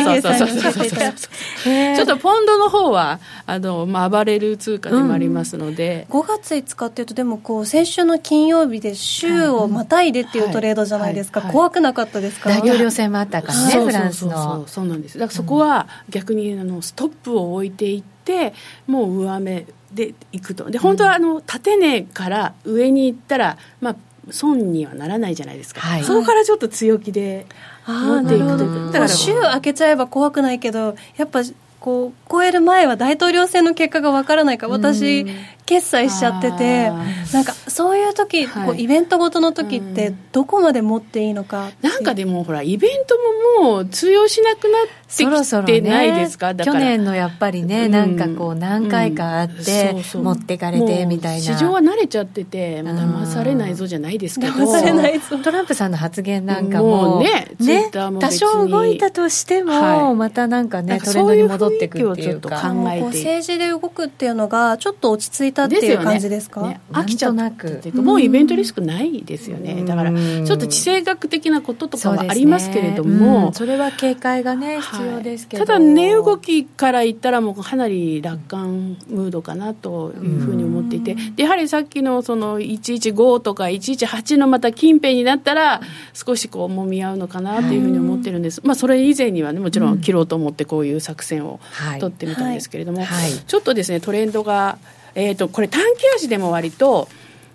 [1.97, 18.55] ちょっとポンドの方はあの、まあ、暴れる通貨でもありますので、うん、5月5日っていうとでもこう先週の金曜日で週をまたいでっていうトレードじゃないですか、怖くなかったですか大統領選もあったからねフランスのそうなんですだからそこは逆にあのストップを置いていって
[18.87, 20.71] もう上目でいくと。
[20.71, 23.97] で本当はあの縦値から上に行ったら、まあ、
[24.31, 27.47] 損にはならないじゃないですか、はい、そこからちょっと強気で
[27.87, 31.41] 持っていくというだから週開けちゃえば怖くないけどやっぱ
[31.81, 35.27] こう超える前は大統領選の結果がわからないから私
[35.73, 36.91] 決済しちゃってて
[37.33, 43.17] なんかそういう時、はい、こうイベントごとの時ってどこまで持っていいのかなんかでもほらイベント
[43.59, 51.43] ももう通用しなくなってきてないですか、ね、去年のやっぱりね、うん、なんかこう何回かあって、持ってかれてみたいな。
[51.43, 54.53] 市場は慣れちゃってて騙されないぞじゃないですけど。
[54.53, 55.37] 騙されないぞ。
[55.39, 62.61] トランプさんの発言なんかももねね多少動いたとしても、はい、またなんかねトレンドに戻ってくるっていうか。
[62.61, 63.05] 考えて。
[63.05, 69.85] 政治で動くっていうのがちょっと落ち着いたっていう感じですか、ね、飽きちゃうなくもうイベントリスクないですよね。
[69.85, 85.81] だからちょっと地政学的なこととかはありますけれどもそ,、れは警戒がね必要ですけど、ただ値動きから言ったらもうかなり楽観ムードかなというふうに思っていてでやはりさっきのその115とか118のまた近辺になったら
[86.13, 91.61] 少しこうもみ合うのかなというふうに思ってるんです、まあそれ以前にはねもちろん切ろうと思ってこういう作戦を
[92.01, 93.05] 取ってみたんですけれども、
[93.47, 94.79] ちょっとですねトレンドが
[95.15, 97.09] えーと、これ短期足でも割と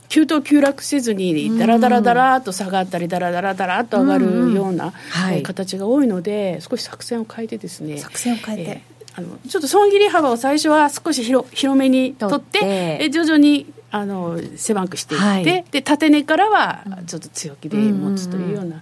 [0.09, 18.77] 急騰急落せずにだらだらだらっと下がったりだらだらだらっと上がるような、はい、形が多いので少し作戦を変えてですね作戦を変えて、えー、あのちょっと損切り幅を最初は少し広広めに取ってえ徐々にあの狭くしていって、はい、で縦根からはちょっと強気で持つというような。
[18.77, 18.81] うん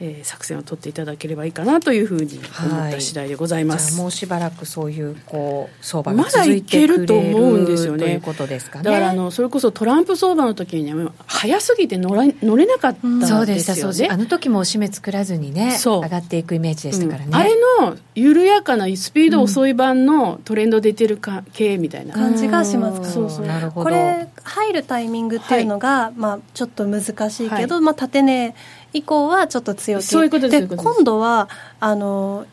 [0.00, 8.04] えー、作戦を取っていただければいいかなというふうに思った次第でございます、はい、もうしばらくそういうこう相場が続いてくれる、ま、だいけると思うんですよね。
[8.04, 8.84] ということですかね。
[8.84, 22.14] だからあのそれこそトランプ相場の時には早すぎて乗ら乗れなかったんですよね、そうでしたそうであの時も締め作らずにね上がっていくイメージでしたからね、うん、あれの緩やかなスピード遅い版のトレンド出てるか系みたいな。
[22.20, 23.46] 感じがします、そうそう。
[23.46, 23.84] なるほど。
[23.84, 28.54] これ入るタイミングっていうのが、はい、まあ、ちょっと難しいけど、はい、まあ、縦値
[28.92, 30.04] 以降はちょっと強気。
[30.04, 31.48] そういうことです今度は
[31.80, 32.46] あの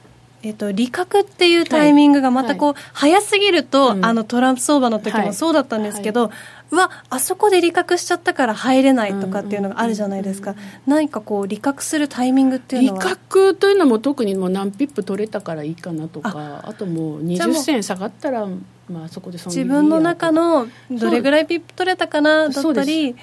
[0.43, 6.31] えーと、利確っていうタイミングがまたこう、はい、早すぎると、うん、あのトランプ相場の時もそうだったんですけど、はい、
[6.71, 13.03] うわあそこで利確しちゃったから入れないとかっていうのがあるじゃないですか、何かこう利確するタイミングっていうのは？
[13.03, 18.47] 利確というのも特にもう何ピップ取れたからいいかなとかあともう20銭下がったら
[18.89, 23.15] まあそこで自分の中のどれぐらいピップ取れたかなだったり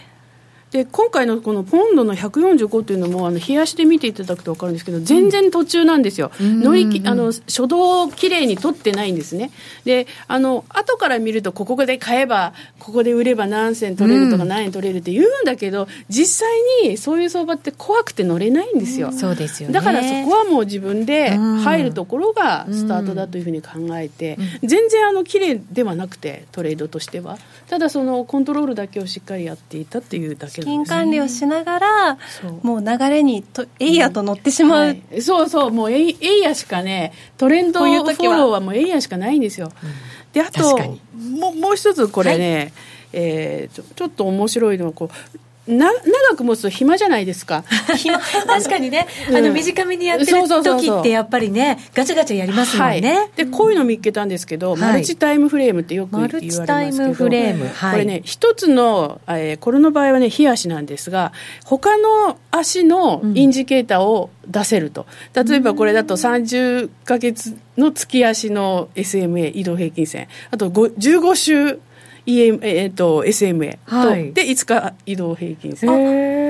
[0.75, 9.53] で今回のこのポンドの145というのもあの日足で見ていただくと分かるんですけど全然途中なんですよ、うん、乗りきあの初動をきれいに取ってないんですね。
[9.85, 27.39] であの後から見るとここで買えばここで売れば何銭取れるとか何円取れるって言うんだけど、うん、実際にそういう相場って怖くて乗れないんですよ、うん、そうですよ、ね、だからそこはもう自分で入るところがスタートだというふうに考えて、全然あの綺麗ではなくてトレードとしては。
[27.69, 32.19] ただそのコントロールだけをしっかりやっていたっていうだけ金管理をしながら、
[32.63, 35.71] もう流れにとエイヤと乗ってしまう、うんはい、そうそう。
[35.71, 39.91] もうエイエイヤしかねトレンドフォローはもうエイヤしかないんですよ、うん、
[40.33, 40.79] であと
[41.13, 42.73] ももう一つこれね、はい、
[43.13, 47.65] えー、ちょちょっと面白いのはこうな長く持つと暇じゃないですか。
[48.47, 56.57] 確かにね、あの短めにやってる時ってやっぱりねガチャガチャやりますもんね、はい、でこういうの見っけたんですけど、はい、マルチタイムフレームってよく言われますけど。
[56.57, 61.33] マルチタイムフレーム、はい、これね一つの、えー、これの場合はね日足なんですが
[61.65, 70.29] 他の足のインジケーターを出せると、うん、例えばこれだと30か月の月足の SMA 移動平均線。
[70.51, 71.81] あと15週
[72.27, 76.44] EM、えー、と SMA と、はい、で5日移動平均線これが1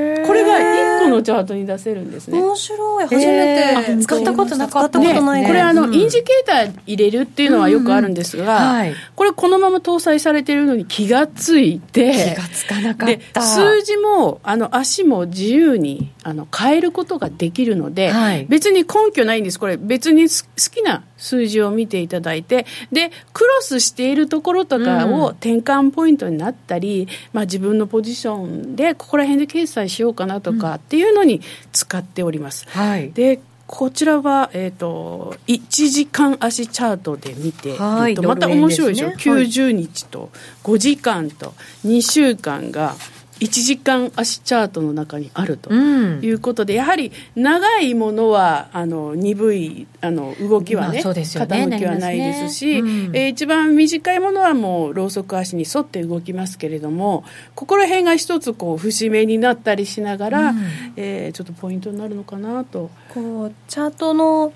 [1.04, 2.40] 個のチャートに出せるんですね。
[2.40, 3.04] 面白い。
[3.04, 4.98] 初めて使ったことなかった。
[4.98, 8.70] ことない、ね、これあの、うん、インジケーター入れるっていうのはよくあるんですが、うん。
[8.70, 13.42] うんはい、これこのまま搭載されてるのに気がついて気がつかなかった。
[13.42, 19.60] 数字もあの足も自由にあの変えることができるので、はい、別に根拠ないんです。
[19.60, 20.34] これ別に好
[20.72, 31.40] きな数字を見ていただいてでクロスしているところとかを転換ポイントになったり、うん、まあ、自分のポジションでここら辺で決済しようかなとかっていうのに
[31.72, 32.66] 使っております。
[32.68, 40.30] はい、でこちらは、えーと、1時間足チャートで見てはい、また面白いでしょ、ね、90日と
[40.64, 41.54] 5時間と
[41.84, 42.94] 2週間が
[43.40, 53.06] 1時間足チャートの中にあるということで、うん、やはり長いものはあの鈍いあの動きはねまあね、傾きはないですし、ね。
[53.08, 60.58] うん、えー、一番短いものはもうローソク足に沿って動きますけれどもここら辺が一つこう節目になったりしながら、うん、
[60.96, 62.90] えー、ちょっとポイントになるのかなと。
[63.12, 64.52] こうチャートの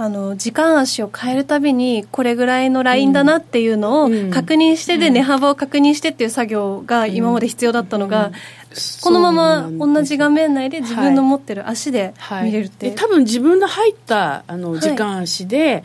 [0.00, 8.30] あの時間足を変えるたびにこれぐらいのラインだなっていうのを確認してで値幅を確認してっていう作業が今まで必要だったのが、
[9.02, 15.82] このまま同じ画面内で自分の持ってる足で見れるって、はいはい、多分自分の入ったあの時間足で、はい。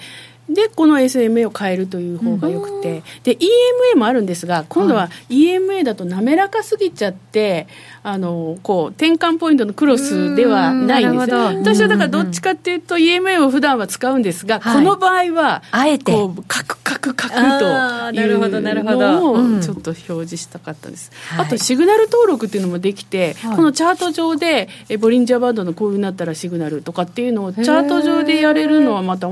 [0.50, 7.68] でこの SMA を変えるという方がよくて、で EMA もあるんですが今度は EMA だと滑らかすぎちゃって、
[8.06, 16.12] あのこう転換ポイントのクロスではないんですよ私はだからどっちかっていうと EMA を普段は使うんですが、この場合はあえて。
[16.12, 24.68] こうカクカクカクというのをちょっと表示したかったです、あとシグナル登録っていうのもできて、このチャート上で
[25.00, 29.30] ボリンジャーバンドのこういうなったらシグナルとかっていうのをチャート上でやれるのはまた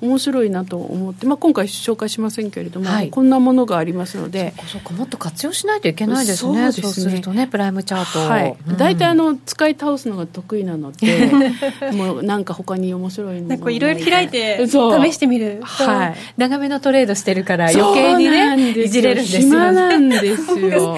[0.00, 4.54] 面白いなと思って、まあ、今回紹介しませんけれども、はい、こんなものがありますので。
[4.66, 6.72] そうかもっと活用しないといけないですね。
[6.72, 8.56] そうするとねプライムチャートはい。
[8.76, 11.30] 大体、うん、あの使い倒すのが得意なので
[11.92, 13.80] もうなんか他に面白いのい。
[13.80, 14.70] ろいろ開いて試
[15.12, 15.60] してみる。
[15.62, 19.42] はい、長めのトレードしてるから余計にねいじれるんですよ。
[19.42, 20.96] 暇なんですよ。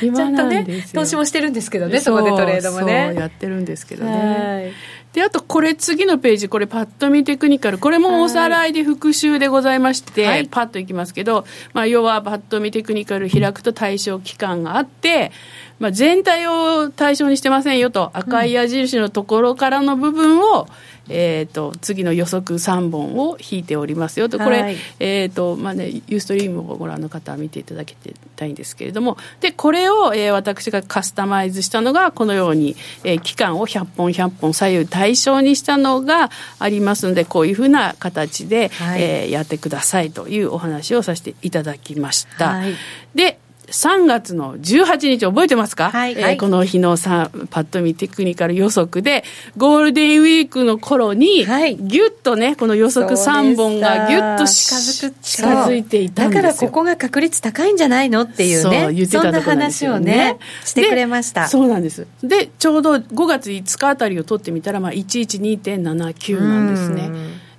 [0.00, 3.14] ちゃんとね投資もしてるんですけどねそこでトレードもね。
[3.18, 4.72] やってるんですけどね
[5.12, 7.78] であとこれ次のページこれパッと見テクニカル。
[7.78, 15.32] これもおさらいで復習でございまして、はい、パッといきますけど、まあ、要はパッと見テクニカル開くと対象期間があって、
[15.78, 20.66] まあ、全体を対象にしてませんよと赤い矢印のところからの部分を、うん
[21.08, 27.96] えーと、次の予測3本を引いておりますよと、これ、はい、えーとまあね、ユーストリームをご覧の方は見ていただき
[28.36, 42.50] たいんですけれども、でこれを、えー、私がカスタマイズしたのが、このように、えー、期間を100本、100本左右対象にしたのがありますので、こういうふうな形で、はい、えー、やってくださいというお話をさせていただきました。
[42.50, 42.74] はい、
[43.14, 43.38] で
[43.70, 46.12] 3月の18日覚えてますか、はい。
[46.12, 49.24] えー、この日のさパッと見テクニカル予測で
[49.56, 56.42] ゴールデンウィークの頃に、はい、ぎゅっとねこの予測3本がぎゅっと近づく近づいていたんですよ。
[56.42, 58.92] だからここが確率高いんじゃないのっていうね。
[58.92, 61.48] 言ってた、ね、そんな話をねしてくれました。
[61.48, 62.06] そうなんです。
[62.22, 67.10] でちょうど5月5日あたりを取ってみたら、まあ、112.79なんですね。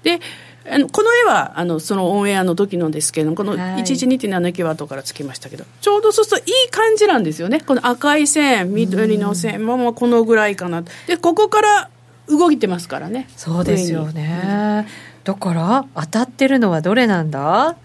[0.03, 0.19] で
[0.71, 7.61] あのこの絵はあのそのオンエアの時のですけどこの112.79は後からつきましたけど、ちょうどそうするといい感じなんですよね。
[7.61, 10.83] この赤い線緑の線ももうこのぐらいかな。
[11.07, 11.89] でここから
[12.27, 13.27] 動いてますからね。
[13.35, 14.87] そうですよね、
[15.23, 17.75] だから当たってるのはどれなんだ？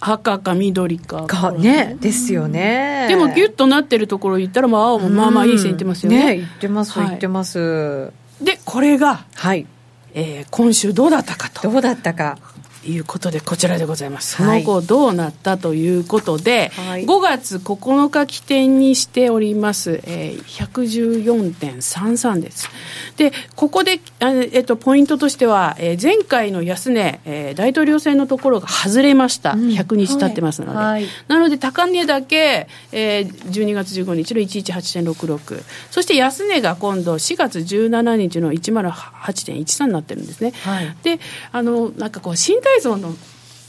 [0.00, 1.26] 赤か緑か。
[1.26, 3.06] かねですよね。
[3.08, 8.12] でもギュッとなってるところ言ったらまあ青もまあまあいい線いってますよね、ねいってますいってます、
[8.42, 9.66] でこれがはい
[10.14, 11.68] えー、今週どうだったかと。
[11.68, 12.38] どうだったか。
[12.86, 22.70] いうことでこちらでございます、その後どうなったということで、はい、5月9日起点にしております、えー、114.33です。
[23.16, 41.20] でここで、えっと、ポイントとしては、えー、前回の安値、えー、大統領選のところが外れました、うん、100日経ってますので、はい、なので高値だけ、えー、12月15日の118.66そして安値が今度4月17日の108.13になってるんですね、はい、で
[41.52, 43.14] あのなんかこう身体像の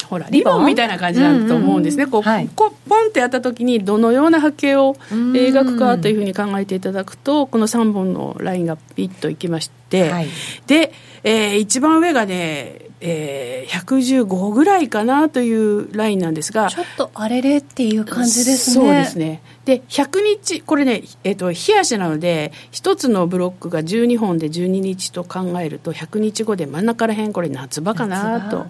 [0.05, 10.27] ほらリボンみたいな感じだと思うんですね、こう、はい、こうポンってやった時にどのような波形を描くかというふうに考えていただくとこの3本のラインがピッといきまして、はい、
[10.67, 10.93] で、
[11.23, 16.69] えー、一番上がねえー、115ぐらいかなというラインなんですが。
[16.69, 18.85] ちょっとあれれっていう感じですね。
[18.85, 19.41] そうですね。
[19.65, 28.65] で100日これね、えーと、日足なので1つのブロックが12本で12日と考えると100日後で真ん中らへんこれ夏場かなと。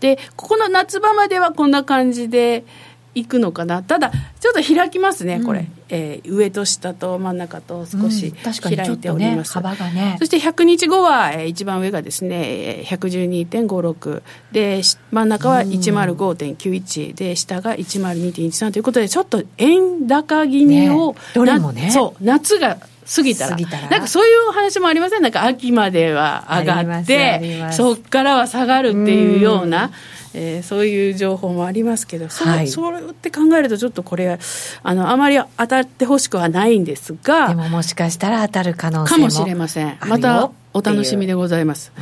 [0.00, 2.64] でここの夏場まではこんな感じで
[3.14, 3.82] いくのかな。
[3.82, 10.16] ただちょっと開きますね、うん、これ、えー、上と下と真ん中と少し開いております、うんね、幅がね。
[10.18, 21.90] そして100日後は、えー、一番上がですね112.56で真ん中は105.91で下が102.13ということでちょっと円高気味を、ね、どれもね。
[21.90, 22.78] そう夏が
[23.14, 23.56] 過ぎたら。
[23.88, 25.22] なんかそういう話もありません？
[25.22, 29.90] なんか秋までは上がってそこからは下がるっていうような。
[30.34, 34.38] えー、そういう情報もありますけど、はい、そうって考えるとちょっとこれ
[34.82, 39.98] あのあまり当たってほしくはないんですがでももしかしたら当たる可能性もかもしれません。
[40.06, 41.92] またお楽しみでございます。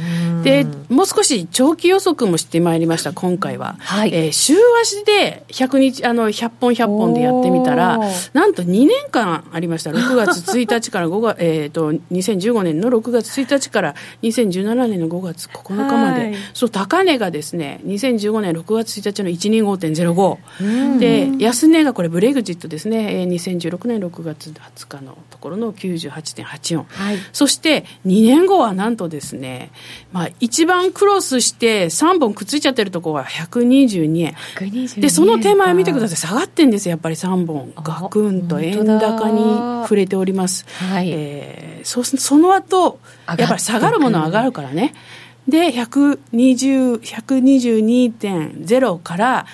[0.42, 3.76] で、もう少し長期予測もしてまいりました、今回は。
[3.78, 7.98] はい、えー、週足で100日、あの、100本100本でやってみたら、
[8.32, 9.90] なんと2年間ありました。
[9.90, 20.98] 6月1日から5月、 えっと、2015年の6月1日から2017年の5月9日まで、はい、そう、高値がですね、2015年6月1日の125.05。
[20.98, 26.84] で、安値がこれブレグジットですね、えー、2016年6月20日のところの98.84。
[26.88, 29.70] はい、そして、2年後はなんとですね、
[30.12, 34.34] まあ、一番クロスして3本くっついちゃってるところは122円。
[34.56, 36.16] 122円で、その手前見てください。
[36.16, 37.72] 下がってんですやっぱり3本。
[37.82, 40.66] ガクンと円高に触れております。
[40.90, 41.10] はい。
[41.10, 44.94] えー、そその後、やっぱり下がるものは上がるからね。
[45.48, 49.46] で、120、122.0から、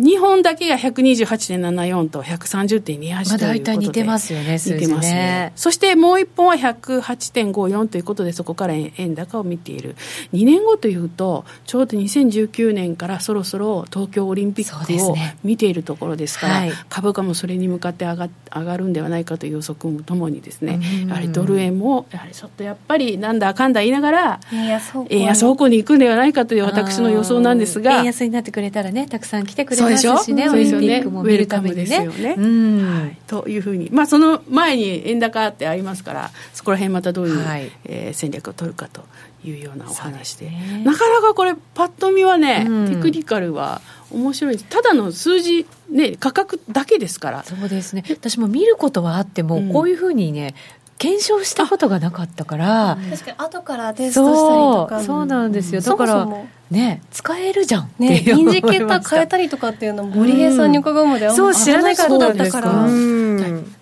[0.00, 4.94] 日本だけが128.74と130.28ということで、まあ、大体似てますよね、数字ね。
[4.94, 5.52] ますね。
[5.56, 9.96] そしてもう1本は108.54ということで、そこから円高を見ている。
[10.32, 25.68] 2年後というと、ちょうど2019年からそろそろ東京オリンピックを見ているところですから、ねはい、株価もそれに向かって上が上がるんではないかという予測もともにですね、やはりドル円も、やはりちょっとやっぱりなんだかんだ言いながら、円安方向。
[25.68, 27.98] に行くんではないかという私の予想なんですが。
[27.98, 32.06] 円安になってくれたらね、たくさん来てくれますしね、オリンピックも見るためにね。
[32.06, 32.36] ね。
[32.36, 39.02] はい、というふうに、まあ、その前に円高ってありますから、そこら辺またどういう、はい、えー、戦略を取るかと
[39.44, 43.80] いうようなお話で、ね、なかなかこれ、パッと見はね、うん、テクニカルは
[44.10, 44.58] 面白い。
[44.58, 47.44] ただの数字、ね、価格だけですから。
[47.44, 48.04] そうですね。
[48.08, 50.54] 私も見ることはあっても、うん、こういうふうにね
[51.00, 55.02] 検証したことがなかったから確かに後からテストしたりとか。
[55.02, 55.80] そうなんですよ。
[55.80, 56.28] だから
[56.70, 62.86] ね使えるじゃんねインジケーター変えたりとかっていうのも森平さんに伺うまであんそう知らなかったから。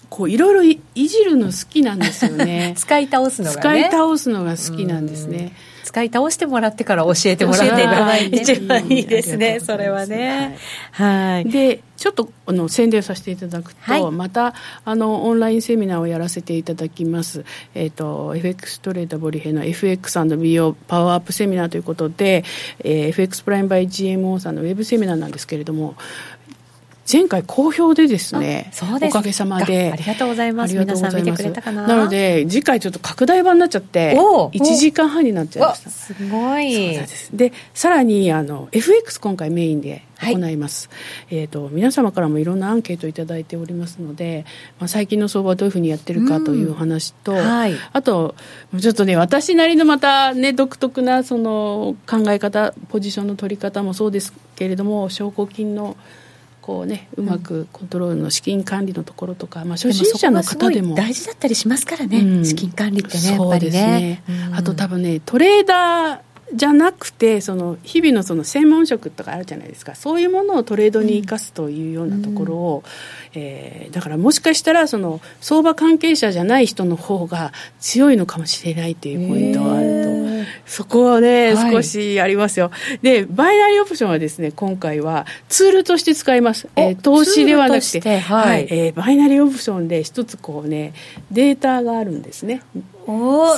[0.09, 2.73] こういろいろいじるの好きなんですよね。
[2.79, 5.53] 使い倒すのが、ね、使い倒すのが好きなんですね、
[5.89, 10.59] 使い倒してもらってから教えてもらえれば一番いいですね、それはね。
[10.93, 14.53] はい、でちょっとあの宣伝させていただくと、はい、また
[14.84, 22.45] あのオンラインセミナーをやらせていただきます、えーと、FX トレーダーボリヘの FX&BO パワーアップセミナーということで、
[22.80, 25.97] えー、FX プライムバイ GMO さんのウェブセミナーなんですけれども
[27.11, 28.70] 前回好評でですね
[29.02, 29.90] おかげさまで。
[29.92, 30.76] ありがとうございます。
[30.76, 31.86] 皆さん見てくれたかな？
[31.86, 35.90] なので次回ちょっと拡大版になっちゃって1時間半になっちゃいました。
[35.90, 36.98] すごい。
[37.32, 40.88] でさらにあの FX 今回メインで行います、
[41.28, 44.44] はい、えーと、皆様からもいろんなアンケート頂いておりますので、
[44.80, 48.34] まあ、最近の相場はどういうふうにやってるかという話と、はい、あと
[48.80, 55.96] ちょっとね私なりのまたね独特なその考え方ポジションの取り方もそうですけれども証拠金の
[56.69, 60.95] こうねうまくコントロールの資金管理のところとか、まあ、初心者の方でも。
[60.95, 66.21] 大事だったりしますからね、うん、資金管理ってねやっぱりね、ね、あと多分ねトレーダー
[66.55, 72.84] じゃなくてその日々のその専門職とかあるじゃないですかそういうものをトレードに生かすというようなところを、
[73.34, 80.18] うん、えー、だからもしかしたらその相場関係者じゃない人の方が強いのかもしれないというポイントはあると。
[80.66, 82.70] そこはね、はい、少しありますよ。
[83.03, 86.68] で、バイナリーオプションはですね、今回はツールとして使います。
[86.76, 90.92] えー、投資ではなくて、はい、はい、えー、バイナリーオプションで一つこうね、
[91.30, 92.62] データがあるんですね。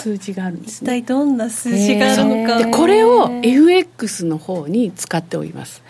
[0.01, 2.59] 数字があるんです、ね、一体どんな数字があるのか。
[2.59, 5.83] でこれを FX の方に使っております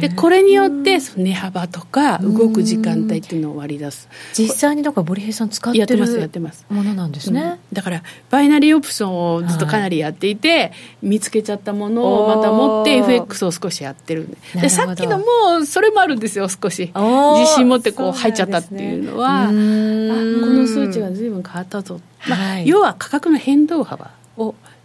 [0.00, 4.08] でこれによって値幅とか動く時間帯っていうのを割り出す。
[4.32, 6.66] 実際にだから堀平さん使ってるやってますやってます。
[6.68, 10.72] ものなんですね、うん、だからバイナリーオプションをずっとかなりやっていて、はい、
[11.02, 14.68] 見つけちゃったものをまた持って FX を少しやってるで。
[14.68, 16.92] さっきのもそれもあるんですよ少し。
[16.94, 24.06] 自信持ってこう入っちゃったっていうのは、ね、この数値が随分変わったぞ、まあ、はい、要は価格の変動幅。
[24.06, 24.23] を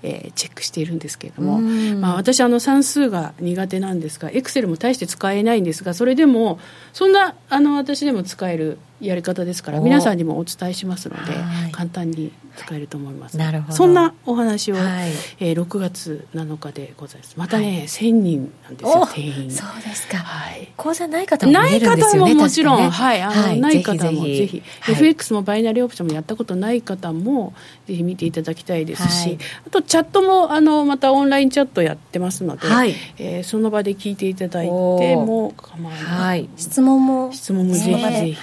[0.01, 6.59] えー、チェックしているんですけれども、まあ、私あの算数が苦手なんですがエクセルも大して使えないんですがそれでも
[6.93, 11.33] そんなあの私でも使えるやり方ですから皆さんにもお伝えしますので、
[11.71, 13.37] 簡単に使えると思います。
[13.37, 13.73] なるほど。
[13.73, 17.33] そんなお話を、はい、えー、6月7日でございます。
[17.37, 19.51] またね、はい、1000人なんですよ定員。
[19.51, 27.53] そうですか、はい、口座ない方もない方ももちろん、ね、はいあの、はい、ない方もぜひ FX もバイナリーオプションもやったことない方も
[27.87, 32.95] ぜひ見ていただきたいですし、あとチャットもあのまたオンラインチャットやってますので、はい。
[33.17, 38.37] えー、その場で聞いていただいても構わない、はい、質問も質問もぜひぜひ、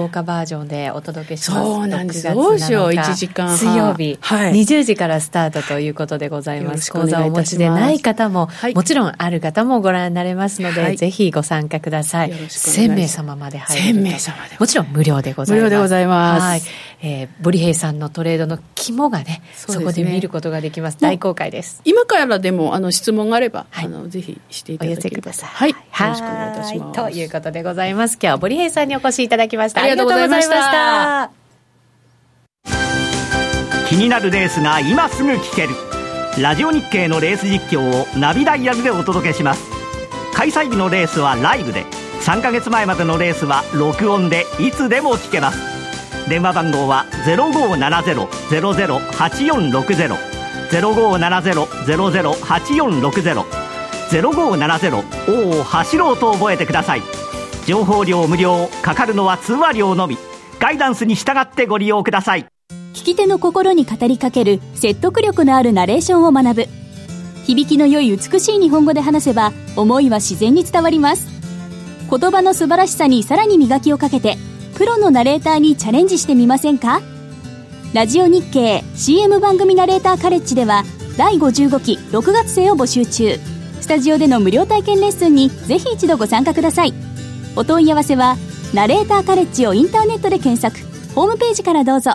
[0.00, 1.62] はい、豪華バージョンでお届けします。
[1.62, 2.34] そうなんです。
[2.34, 3.56] どうしよう1時間。
[3.56, 6.90] 水曜日、はい、20時からスタートということでございます。
[6.92, 12.32] 講座をお持ちでない方も、はい、もちろんある方もご覧になれますので、はい、ぜひご参加ください。
[12.32, 15.64] 1000名様まで入る1000名様でもちろん無料でございます。
[15.64, 16.62] 無料でございます、はい。
[17.02, 20.98] えー、ボリヘイさんのトレードの肝がねそ、ね、こで見ることができます。
[21.00, 21.80] 大公開です。
[21.84, 25.48] 今からでもあの質問があれば、はい、あのぜひしていただけください。
[25.48, 25.70] はい。
[25.70, 25.76] よ
[26.08, 27.00] ろしくお願いいたします。
[27.00, 28.14] ということでございます。
[28.14, 29.82] 今日はボリヘイさんにお越しいただきました。
[29.82, 31.30] ありがとうございました。
[33.88, 35.70] 気になるレースが今すぐ聞ける。
[36.40, 39.68] ラジオ日経のレース実況をナビダイヤルでお届けします。
[40.34, 41.84] 開催日のレースはライブで。
[42.20, 45.58] 3ヶ月前までのレースは録音でいつでも聞けます。
[46.28, 50.16] 電話番号は0570-008460
[50.70, 53.44] 0570-008460
[54.10, 57.02] 0570を走ろうと覚えてください。
[57.70, 60.18] 情報料無料かかるのは通話料のみ。
[60.58, 62.46] ガイダンスに従ってご利用ください。
[62.94, 66.66] 聞き手の心に語りかける説得力のあるナレーションを学ぶ。
[67.44, 71.28] 響きの良い美しい日本語で話せば思いは自然に伝わります。
[72.10, 74.36] 言葉の素晴らしさにさらに磨きをかけて
[74.76, 77.00] プロのナレーターにチャレンジしてみませんか？
[77.94, 80.82] ラジオ日経 CM 番組ナレーターカレッジでは
[81.16, 83.38] 第55期6月生を募集中。
[83.80, 86.92] スタジオでの無料体験レッスンにぜひ一度ご参加ください。
[87.56, 88.36] お問い合わせは
[88.72, 90.78] ナレーターカレッジをインターネットで検索。
[91.14, 92.12] ホームページからどうぞ。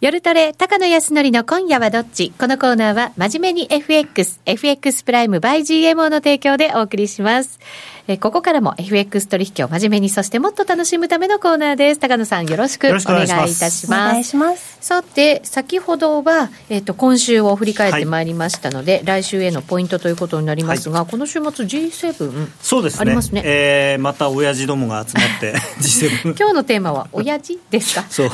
[0.00, 2.32] 夜トレ、高野康則の今夜はどっち？
[2.38, 7.58] このコーナーは、真面目に FX、FX プライム by GMO の提供でお送りします。
[8.06, 12.00] えここからも FX 取引を真面目に、そしてもっと楽しむためのコーナーです。
[12.00, 13.86] 高野さん、よろしくお願いいたします。
[13.86, 14.76] お願いします。
[14.82, 23.00] さて、先ほどは、えっ、ー、と、今週を振り返ってまいりましたので、はい、来週へのポイントということになりますが、はい、この週末 G7、そうですね。
[23.00, 23.40] ありますね。
[23.42, 26.36] えー、また親父どもが集まって G7。
[26.38, 28.04] 今日のテーマは、親父ですか？
[28.10, 28.30] そう。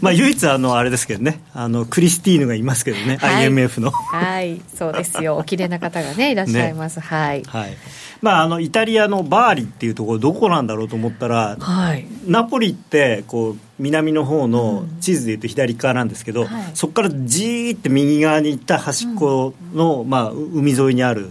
[0.00, 3.90] まあ、唯一、あの、あれですけどね、あの、クリスティーヌがいますけどね、はい、IMF の。
[3.90, 5.36] はい、そうですよ。
[5.36, 7.00] お綺麗な方がね、いらっしゃいます。
[7.00, 7.42] ね、はい。
[7.46, 7.76] はい。
[8.22, 21.30] まあ、あのイタリアのバーリっていうところどこなんだろうと思ったら、はい、ナポリってこう南の方の地図でいうと左側なんですけど、うんはい、そこからじーって右側に行った端っこの、うん、まあ、海沿いにある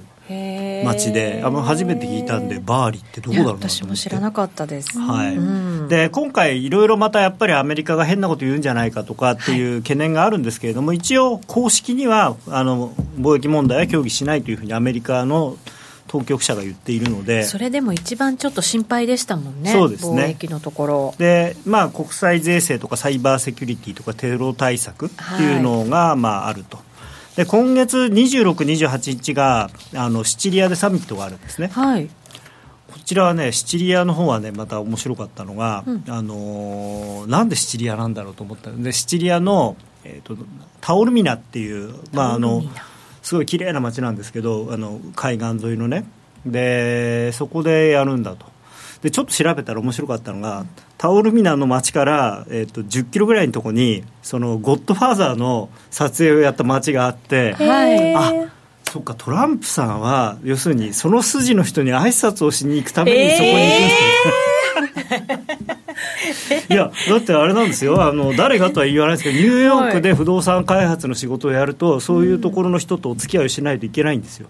[0.86, 15.58] 町であの初めて聞いたんでバーリってどこだろう私も知らなかったです、はい、うん、で今回いろいろまたやっぱりアメリカが変なこと言うんじゃないかとかっていう懸念があるんですけれども、はい、一応公式にはあの貿易問題は協議しないというふうにアメリカの
[16.10, 20.24] 当局者が言っているのでそれでも一番ちょっと心配でしたもんね、そうですね。
[20.24, 21.16] 貿易のところ。
[21.20, 26.80] で、まあ、国際税制とかサイバーセキュリティとかテロ対策っていうのが、まあ、あると。
[27.36, 31.68] で今月26、28日があのシチリアでサミットがあるんですね。
[31.68, 32.08] はい。
[32.08, 40.36] こちらはねシチリアの方はねまた面白かったのが、うん、あのー、なんでシチリアなんだろうと思ったのでシチリアの、えーと、
[40.82, 42.64] タオルミナっていう、まあ、あの
[43.30, 46.04] すごい綺麗な街なんですけどあの海岸沿いのね。
[46.48, 48.48] でそこでやるんだと。
[49.04, 50.66] でちょっと調べたら面白かったのが
[50.98, 58.34] タオルミナの街から、えーと、10キロぐらいのところにそのゴッドファーザーの撮影をやった街があってあ
[58.86, 63.94] そっかトランプさんは要するにその筋の人に挨拶をしに行くためにそこに行くんです
[64.28, 64.34] よ、
[66.70, 68.02] いやだってあれなんですよ。
[68.02, 74.48] あの誰がとは言わないですけどニューヨークで不動産開発の仕事をやると、そういうところの人とお付き合いをしないといけないんですよ。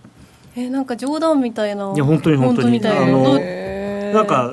[0.56, 1.94] えー、なんか冗談みたいな。
[1.96, 2.86] いや本当に本当に。
[2.86, 3.40] あの
[4.14, 4.52] なんか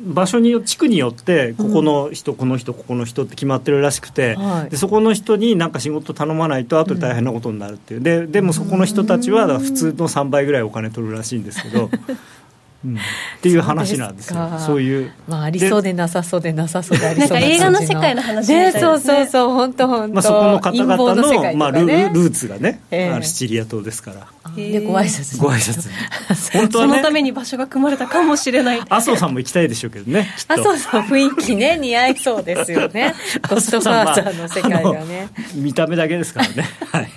[0.00, 8.00] 場所に地区によってここの人、うん、この人ここの人って決まってるらしくて、はい、でそこの人になんか仕事頼まないと後で大変なことになるっていう。
[8.00, 11.90] ででもそこの人たちは普通の3倍ぐらいお金取るらしいんですけど
[12.84, 12.98] うん、っ
[13.42, 14.58] ていう話なんですよ。
[14.58, 15.12] そういう。
[15.26, 19.52] まあありそうでなさそうでなさそうでありそうな映画の世界の話みたいね、そうそうそう。
[19.52, 24.28] 本当本当、まあ、そこの方々の、ね、まあ、ルルーツがね、えー、シチリア島ですから。
[24.54, 25.40] でご挨拶。
[25.40, 25.90] ご挨拶。
[26.56, 28.80] 本当は、ね、そのために場所が組まれたかもしれない。
[28.88, 33.14] 麻生さんも行きたいでしょうけどね麻生さん雰囲気ね似合いそうですよね
[33.48, 37.08] コストファーザーの世界がね、まあ、見た目だけですからねはい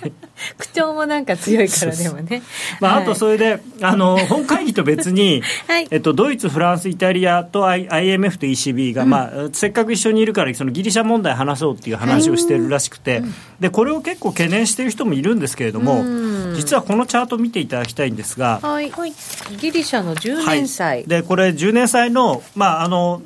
[0.58, 2.42] 口調もなんか強いからでもね。
[2.80, 5.88] まあ、あとそれであの本会議と別に、 はい。
[5.90, 13.24] えっと、ドイツフランスイタリアと IMF と ECB が、うん、まあ、せっかく一緒にいるからそのギリシャ問題話そうっていう話をしてるらしくて、はい、
[13.60, 16.04] でこれを結構懸念している人もいるんですけれども、
[16.54, 18.92] 実はこのチャート見ていただきたいんですが、はい、
[19.58, 23.22] ギリシャの10年債、はい、でこれ10年債の,、まあ、あの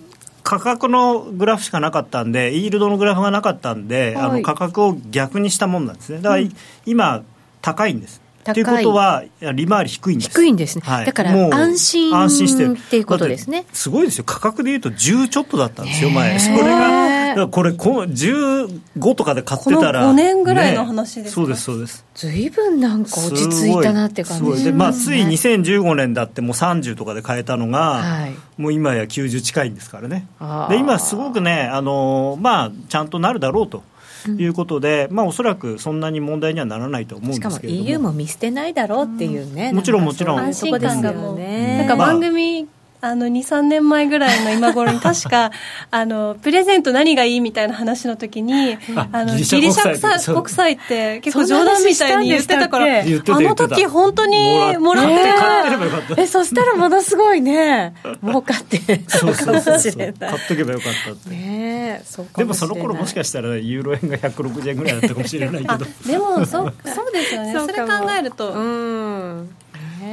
[0.47, 6.19] 価格のグラフしかなかったんでイールドのグラフがなかったんで、はい、あの価格を逆にしたもんなんですね。
[6.19, 6.53] だから、うん、
[6.87, 7.25] 今
[7.63, 8.23] 高いんです。
[8.45, 8.63] とい。
[8.63, 10.31] うことは利回り低いんです。
[10.31, 13.67] 低いんですね、はい、だから安心安心してるっていうことですね。
[13.73, 14.25] すごいですよ。
[14.25, 16.39] 価格でいうと10ちょっとだったんですよ前。
[16.39, 17.16] それが
[17.49, 22.05] これこの15とかで買ってたら5年ぐらいの話です、ね、そうですそうです。
[22.15, 30.27] 随分なんか落ち着いたなって感じで、ね、まあ、つい2015年だってもう30とかで買えたのが、はい、もう今や90近いんですからね。
[30.71, 33.83] で今すごくねあのまあちゃんとなるだろうと
[34.31, 37.59] いうことで、うん、まあ、おそらくそんなに問題にはならないと思うんですけれども。
[37.59, 40.39] しかも EU も見捨てないだろうっていうね、うん、もちろんもちろん。
[40.41, 42.67] 安心感がもう、ね、なんか番組
[43.07, 45.53] あの23年前ぐらいの今頃に 確か
[45.91, 48.77] あのプレゼント何がいいみたいな話の時に
[49.13, 53.05] あのギリシャ国債って結構冗談みたいに言ってたからあ
[53.41, 56.23] の時本当にもらって買ってればよかった。
[56.23, 57.95] えそしたらものすごいね。
[58.25, 59.93] 儲かってそうそうそうそう。
[59.93, 60.15] 買っ
[60.49, 61.31] とけばよかったって。
[61.31, 62.03] ね
[62.37, 65.87] でもその頃もしかしたらユーロ円が160円ぐらいだったかもしれないけど。
[66.07, 66.73] でもそそう
[67.13, 67.53] ですよね。
[67.55, 68.53] それ考えると。
[68.53, 69.49] うん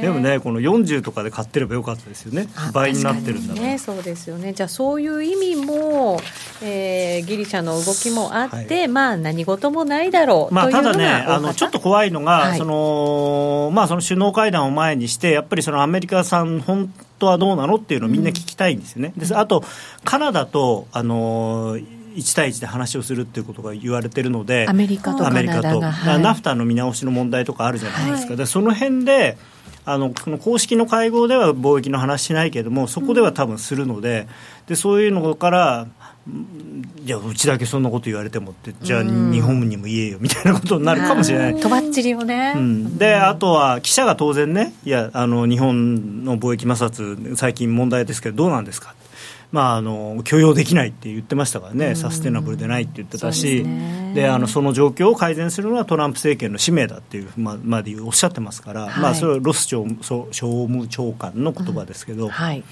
[0.02, 2.48] でもねこの40とかで買ってればよかったですよね。
[2.72, 3.78] 倍になってるんだね。
[3.78, 4.52] そうですよね。
[4.52, 6.20] じゃあそういう意味も、
[6.62, 19.64] えー、ギリシャの動きもあって、はい、まあ何事もないだろうまあただねあのちょっと怖いのが、はい、そのまあその首脳会談を前にしてやっぱりそのアメリカ産本当はどうなのっていうのをみんな聞きたいんですよね、うん、であと
[20.04, 21.76] カナダとあの
[22.14, 29.36] 1対1で話をするっていうことが言われてるのでアメリカとカナフタの見直しの問題とかあるじゃないですか、でその辺で
[29.86, 34.26] あのその公式の会合では貿易の話しないけれどもそこでは多分するので
[34.66, 35.88] でそういうのから
[37.02, 41.60] じゃあうちだけそんなこと言われてもってじゃあ日本にも言えよみたいなことになるかもしれない。
[41.60, 48.94] とばっちりをね、うん、であとは記者が当然ねいやあの日本の貿易摩擦最近問題ですけどどうなんですか
[49.54, 62.30] まあ、あの許容できないって言ってましたからね、サステナブルでないって言ってたし、そで、あのその状況を改善するのはトランプ政権の使命だっていうままでおっしゃってますから、はい、まあ、それはロス商商務長官の言葉ですけど、うん。
[62.30, 62.64] はい、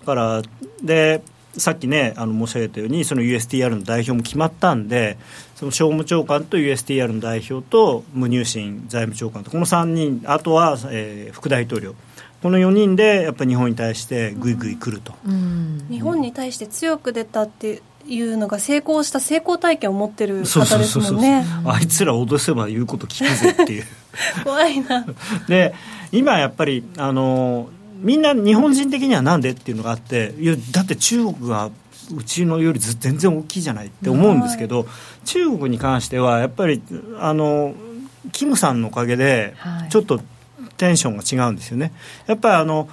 [0.00, 0.42] だから
[0.82, 1.22] で
[1.56, 5.16] さっきねあの申し上げたようにその USTR の代表も決まったんで
[5.56, 11.94] その商務長官と USTR の代表と無入信財務長官とこの3人あとは、えー、副大統領
[12.42, 21.44] この4人でやっぱり日本に対してぐいぐい来ると、うん、日本に対して強く出たっていうのが成功した成功体験を持ってる方ですもんね。
[21.66, 23.84] あいつら脅せば言うこと聞くぜっていう。
[24.44, 25.04] 怖いな。
[25.48, 25.74] で
[26.12, 27.68] 今やっぱりあの
[27.98, 31.70] みんな日本人的にはなんでっていうのがあっていやだって中国が
[32.16, 34.86] うちのよりず全然大きいじゃないって思うんですけど、はい、
[35.26, 36.82] 中国に関してはやっぱり
[37.20, 37.74] あの
[38.32, 39.54] キムさんのおかげで
[39.90, 40.20] ちょっと
[40.76, 41.92] テンションが違うんですよね。
[42.26, 42.88] やっぱりあの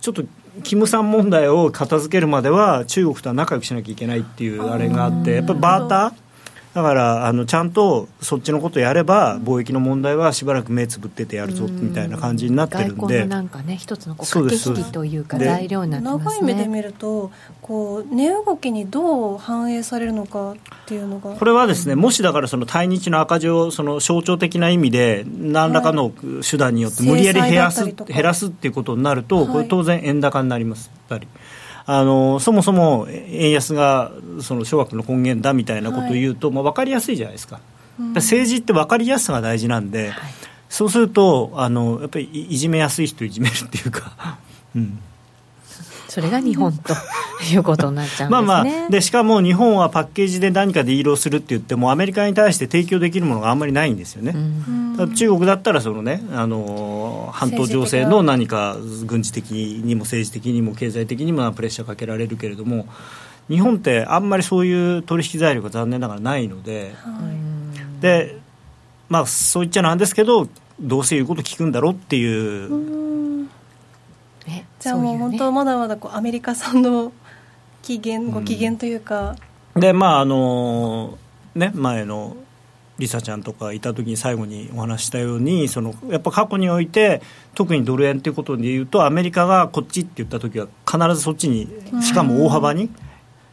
[0.00, 0.24] ちょっと
[0.62, 6.12] キムさん問題を片付けるまでは中国とは仲良くしなきゃいけないっていうあれがあってやっぱりバーター
[6.74, 13.24] だからあのちゃんとそっちのことやれば貿易の問題はしばらく目つぶっててやるぞみたいな感じになってるんで。
[13.26, 20.56] なんかね一つのこう駆け引きというか材料になってます、ね、長い目で見るとこう値動きにどう反映されるのかっ
[20.86, 21.34] ていうのが。
[21.34, 26.12] これはですねもしだからその対日の赤字をその象徴的な意味で何らかの
[26.48, 30.90] 手段によって無理やり減らす,、減らすっていうことになるとこれ当然円高になります。
[31.10, 31.26] やっぱり。
[31.92, 34.12] あのそもそも円安が
[34.42, 37.58] その諸悪の根源だみたいなことを言うと、はい、まあ、分かりやすいじゃないですか、
[37.98, 40.32] うん、政治って分かりやすさが大事なんで、はい、
[40.68, 44.38] そうするとあのやっぱりいじめやすい人いじめるっていうか、
[44.76, 45.00] うん、
[46.10, 46.92] それが日本と
[47.52, 48.46] いうことになっちゃうんですね。
[48.46, 54.32] まあまあでしかも日本はパッケージで何かディールをするって言ってもアメリカに対して提供できるものがあんまりないんですよね、
[54.98, 62.86] うん、中国だったらそのねあの半島情勢の何か軍事的にも政治的にも経済的にもプレッシャーかけられるけれども
[63.48, 67.10] 日本ってあんまりそういう取引材料が残念ながらないので、は
[67.98, 68.36] い、で
[69.08, 70.48] まあそう言っちゃなんですけど
[70.80, 73.29] どうせ言うこと聞くんだろうっていうね、
[74.80, 77.12] じゃあもう本当まだまだこうアメリカ産の
[77.82, 79.36] 機嫌ご機嫌というか、
[79.74, 81.18] うん、でまああの
[81.54, 82.36] ね前の
[82.98, 87.20] リサちゃんとかいた時に最後にお話したようにそのやっぱ過去において
[87.54, 91.68] 特にドル円ということでいうとアメリカがこっちって言った時は必ずそっちに
[92.02, 92.90] しかも大幅に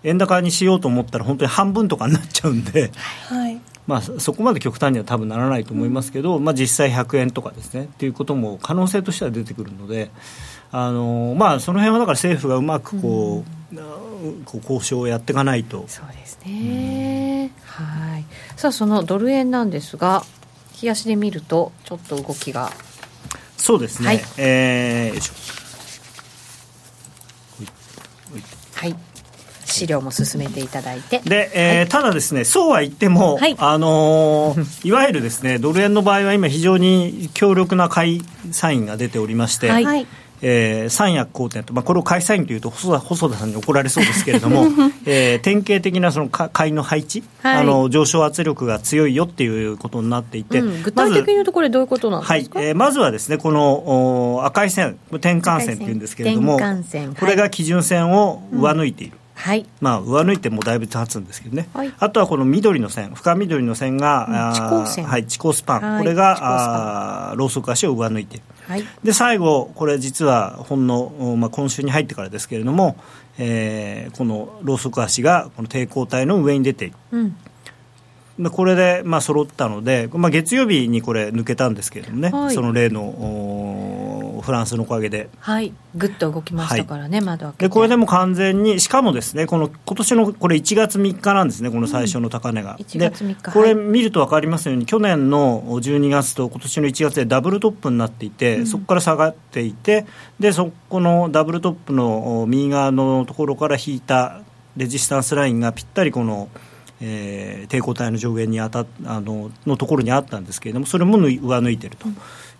[0.03, 2.91] 円高にしようと思ったら本当に半分とかになっちゃうんで、
[3.27, 10.11] はい、まあ、そこまで極端には多分ならないと思いますけど、まあ、実際100円とかですねっていうことも可能性としては出てくるので。
[10.71, 15.85] あのまあ、その辺はだから政府がうまくこう、うん、こう交渉をやっていかないと。
[15.87, 18.25] そうですね、うん、はい。
[18.57, 20.23] さあそのドル円なんですが
[20.81, 22.71] 冷やしで見るとちょっと動きが。
[23.55, 25.19] そうですね、はい、えー、
[28.75, 28.95] はい。
[29.65, 31.19] 資料も進めていただいて。
[31.19, 40.07] で、えー、はい、ただですねそうは言っても、はい、あのー、 いわゆるですねドル円の場合は今非常に強力な買いサインが出ておりまして、はい
[40.41, 44.67] えー、三役好転と、まあ、これを会社員というと細田細田さんに怒られそうですけれども、
[45.05, 52.67] えー、典型的なその買いの配置、はい、あの上昇圧力が強いよっていうことになっていて、うん、具体的に言うとこれどういうことなんですか、はい。
[52.67, 56.59] えー、まずはですねこのお赤い線転換線っていうんですけれども
[57.19, 65.05] これが基準線を上抜いている、うんはい、まあ、上抜いてもだいぶ経つんですけどね、はい、あとはこの緑の線深緑の線が、うん、地高線。
[65.05, 72.97] はい地高スパン、これがあローソク足を上抜いている、はい、で最後これ実はほんの、まあ、今週に入ってからですけれども、
[73.37, 77.35] えー、このローソク足がこの抵抗体の上に出ている、うん。
[78.51, 92.77] これでまあ揃ったので、まあ、月曜日にこれ抜けたんですけれどもね、はい、その例のフランスのおかげで、はい、ぐっと動きましたからね、はい、窓開けでこれでも完全に、しかもですね、この今年のこれ1月3日なんですね、この最初の高値が。
[92.79, 100.05] うん、1月3日これ見ると分かりますように、去年の12月と今年の1月でダブルトップになっていて、うん、そこから下がっていて、
[100.39, 104.41] でそこのダブルトップの右側のところから引いた
[104.75, 106.49] レジスタンスラインがぴったりこの。
[107.01, 112.07] えー、抵抗体の上限にあたあののところにあったんですけれどもそれも上抜いていると。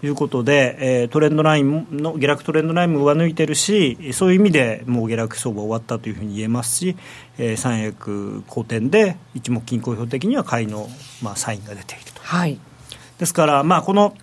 [0.04, 6.95] いうことで、えー、トレンドラインの下落トレンドラインも上抜いてるしそういう意味でもう下落相場終わったというふうに言えますし、
[7.39, 10.88] えー、三役好転で一目金公表的には買いの、
[11.24, 12.22] まあ、サインが出ていると。
[12.22, 12.60] はい、
[13.18, 14.14] ですから、まあ、この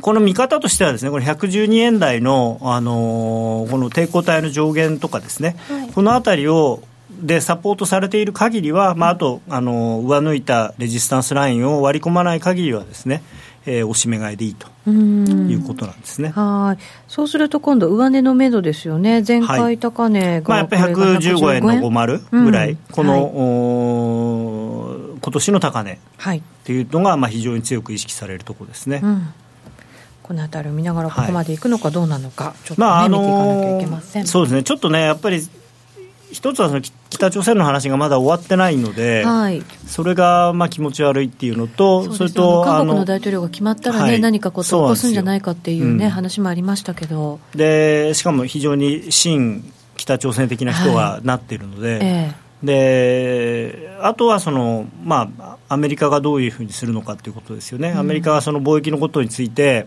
[0.00, 13.22] この見方としてはですね、これ112円台の、あのー、この抵抗体の上限とかですね、はい、このあたりをでサポートされている限りは、まあ、あとあの上抜いたレジスタンスラインを割り込まない限りはですね、
[13.68, 16.30] えー、おしめ買いでいいということなんですね。
[16.30, 16.82] はい。
[17.06, 19.22] そうすると今度上値のめどですよね。
[19.26, 21.62] 前回高値が、はい、まあ、やっぱり115円。
[21.62, 23.18] の50ぐらい、うん、この、は
[25.16, 25.98] い、今年の高値っ
[26.64, 29.28] ていうのが、まあ、非常に強く意識されるところですね、うん。
[30.22, 31.58] この辺りを見ながらここまでい。
[31.58, 34.26] くのかどうなのか、はい、ちょっと、ね、まあ、あのー、見ていかなきゃいけません。
[34.26, 34.62] そうですね。
[34.62, 35.46] ちょっとねやっぱり
[36.30, 47.40] 一つはその北朝鮮の話がまだ終わってないので、はい、それがまあ気持ち悪いっていうのと、それと韓国の大統領が決まったらね、はい、何かことを起こすんじゃないかっていうね、うん、話もありましたけど。
[47.54, 49.62] でしかも非常に親
[49.96, 51.92] 北朝鮮的な人がなっているので。
[51.92, 52.48] はいええ。
[52.62, 59.86] であとはその、まあ、アメリカがどういうふうにするのかということですよね、アメリカはその貿易のことについて、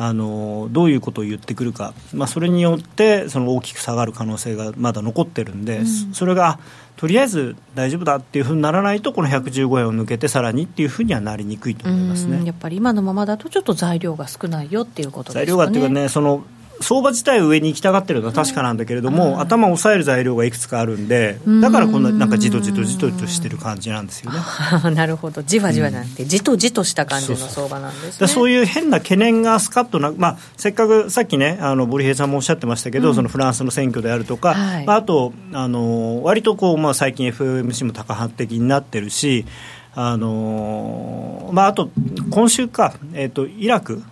[0.00, 6.60] あのどういうことを言ってくるか、まあ、それによってその大きく下がる可能性がまだ残ってるんで、うん、それが
[6.94, 12.44] とりあえず大丈夫だっていうふうにならないとこの115円を抜けてさらにっていうふうにはなりにくいと思いますね。
[12.44, 16.44] やっぱり今のままだとちょっと材料が少ないよっていうことですか、ね、材料がっていうかねその
[16.80, 24.38] 相場自体上に行きたがってるのは確かなんだけれども、うん、頭を抑える材料がいくつかあるんで、だからこんななんかじとじとじとじとしてる感じなんですよね。
[24.94, 28.26] なるほど、じわじわじゃなくて、じとじとした感じの相場なんですね。
[28.26, 39.46] そういう変な懸念がスカッとな、まあ、せっかくさっきね、あのボリヘイさんもおっしゃってましたけど、うん、そのフランスの選挙であるとか、はい、まあ、あと、あの割とこう、まあ、最近 FOMC も高派的になってるし、
[39.94, 41.90] あのまあ、あと
[42.30, 44.02] 今週か、えーとイラク。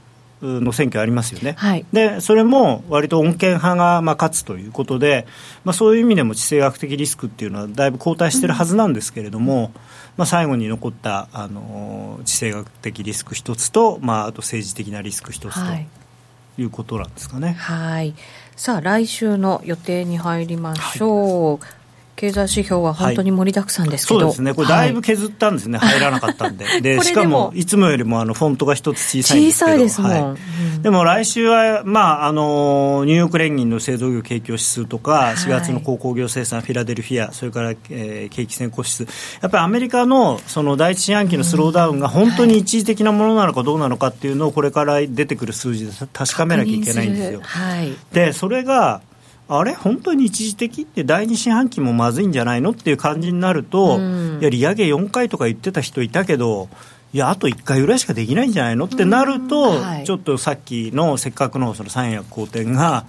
[0.61, 5.27] の選挙ありますよね、はい、でそれも割と穏健派がまあ勝つということで、
[5.65, 9.81] まあ、そういう意味でも地政学的リスクっていうのはだいぶ後退してるはずなんですけれども、うん、
[10.17, 15.61] まあ、最後に残ったあの地政学的リスク一つと、まあ、あと政治的なリスク一つと。
[16.59, 17.53] いうことなんですかね。
[17.53, 18.15] はい。
[18.57, 21.59] さあ来週の予定に入りましょう。
[21.59, 21.86] はい
[22.17, 47.43] 経済指標は本当に盛りだくさんですけど、はい、そうですね、これ、だいぶ削ったんですね、はい、入らなかったんで、 でしかもいつもよりもあのフォントが一つ小さいんですけど、小さいですもん、はいうん、でも来週は、まああの、ニューヨーク連銀の製造業景況指数とか、4月の鉱工業生産、フィラデルフィア、それから、えー、景気先行指数、やっぱりアメリカのその第一四半期のスローダウンが本当に一時的なものなのかどうなのかっていうのを、これから出てくる数字で確かめなきゃいけないんですよ。
[48.13, 49.03] でそれが
[49.49, 56.69] あれ、本当に一時的って第二四半期もまずいんじゃないのっていう感じになると、うん、いや、利上げ4回とか言ってた人いたけど、
[57.13, 63.07] いや、あと1回ぐらいしかできないんじゃないのってなると、はい、ちょっとさっきのせっかくのその三役好転が、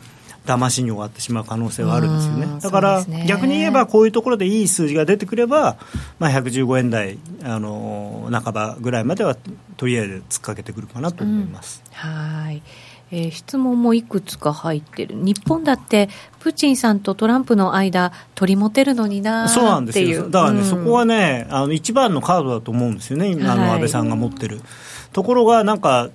[0.47, 2.47] 騙しに終わってしまう可能性はあるんですよね。
[2.61, 5.77] だから、逆に言えばこういうところでいい数字が出てくれば、
[6.19, 9.35] まあ、115円台あの半ばぐらいまでは
[9.75, 11.83] とりあえず突っかけてくるかなと思います。
[11.85, 12.63] うん、はい
[13.11, 15.15] えー、質問もいくつか入ってる。
[15.15, 20.29] 日本だってプーチンさんとトランプの間取り持てるのになそうなんですよ。
[20.29, 23.37] だからね、うん、そこはねあの一番のカードだと思うんですよね。
[23.43, 24.65] あの安倍さんが持ってる、はい、
[25.13, 26.09] ところがなんか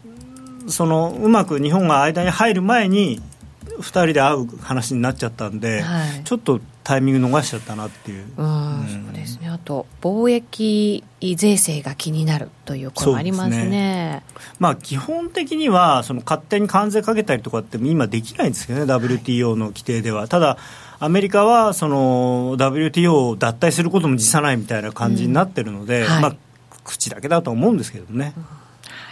[0.69, 3.21] そのうまく日本が間に入る前に
[3.65, 8.25] 2人で会う話になっちゃったんで、はい、ちょっとタイミング逃しちゃったなっていう。
[8.37, 9.49] うん、そうですね。
[9.49, 11.05] あと貿易
[11.37, 13.57] 税制が気になるという声もありますね。
[13.63, 14.23] すね
[14.59, 20.29] まあ基本的にはその勝手に関税かけたりとかって今できないんですけどね、WTO の規定では。
[20.29, 20.59] ただ
[20.99, 26.37] アメリカはその WTO を脱退することも辞さないみたいな感じになってるので、うんはい、まあ
[26.85, 28.33] 口だけだと思うんですけどね。
[28.37, 28.49] うんは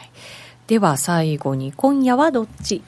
[0.02, 0.10] い、
[0.66, 2.82] では最後に今夜はどっち？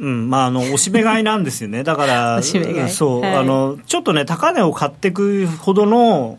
[0.00, 6.38] うんまあ、あのおしめ買いなんですよね、 だから、そう、はい、あのちょっとね、高値を買っていくほどの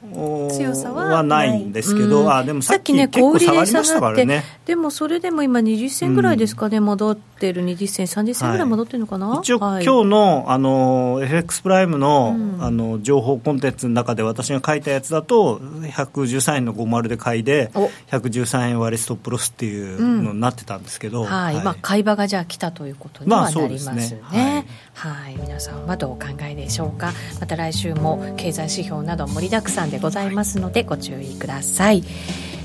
[0.52, 4.44] 強さはないんですけど、うん、あでもさっきね、結構下がりましたからね。
[4.66, 7.18] でもそれでも今、20銭ぐらいですかね、うん、戻
[7.48, 17.72] ってる、20銭、30銭ぐらい戻ってるのかな、はい、一応、はい、今日のあの FX プライムの,、あの情報コンテンツの中で、私が書いたやつだと、113円の50で買いで、
[18.12, 21.56] 113円割りストップロスっていうのになってたんですけど、はい。
[21.64, 24.22] まあ、買い場がじゃあ来たということにはなりますね。
[24.32, 24.68] ね。
[24.94, 27.14] はい、皆さんはどうお考えでしょうか？
[27.40, 32.04] また来週も経済指標など盛りだくさんでございますのでご注意ください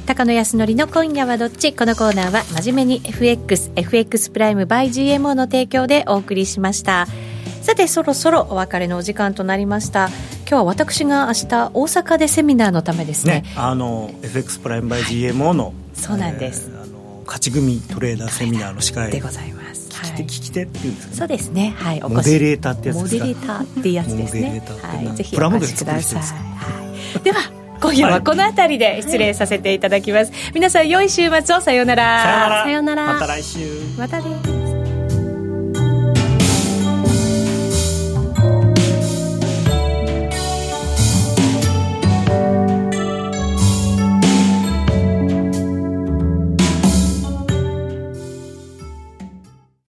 [0.06, 1.72] 高野康則の今夜はどっち？
[1.72, 7.08] このコーナーは真面目に FXFX プライム by GMO の提供でお送りしました。
[7.60, 10.08] さてそろそろお別れのお時間となりました。
[10.48, 19.90] 今日は私が明日大阪でセミナーのためですね、ね、あの FX プライム by GMO の、はい、そうなんです、えー、あの勝ち組トレーダーセミナーの司会でございます。
[19.90, 21.74] 聞き手、聞き手っていうんですか、ね、そうですね。
[21.76, 22.00] はい。
[22.00, 23.24] モデレーターってやつですか？
[23.24, 24.62] モデレーターってやつですね。
[24.80, 25.16] はい。
[25.16, 31.60] ぜひお越しください、はい、では今夜はこの辺りで失礼させていただきます、はい、皆さん良い週末を。
[31.60, 32.62] さようなら。
[32.64, 33.14] さようなら。
[33.14, 33.58] また来週。
[33.98, 34.75] またね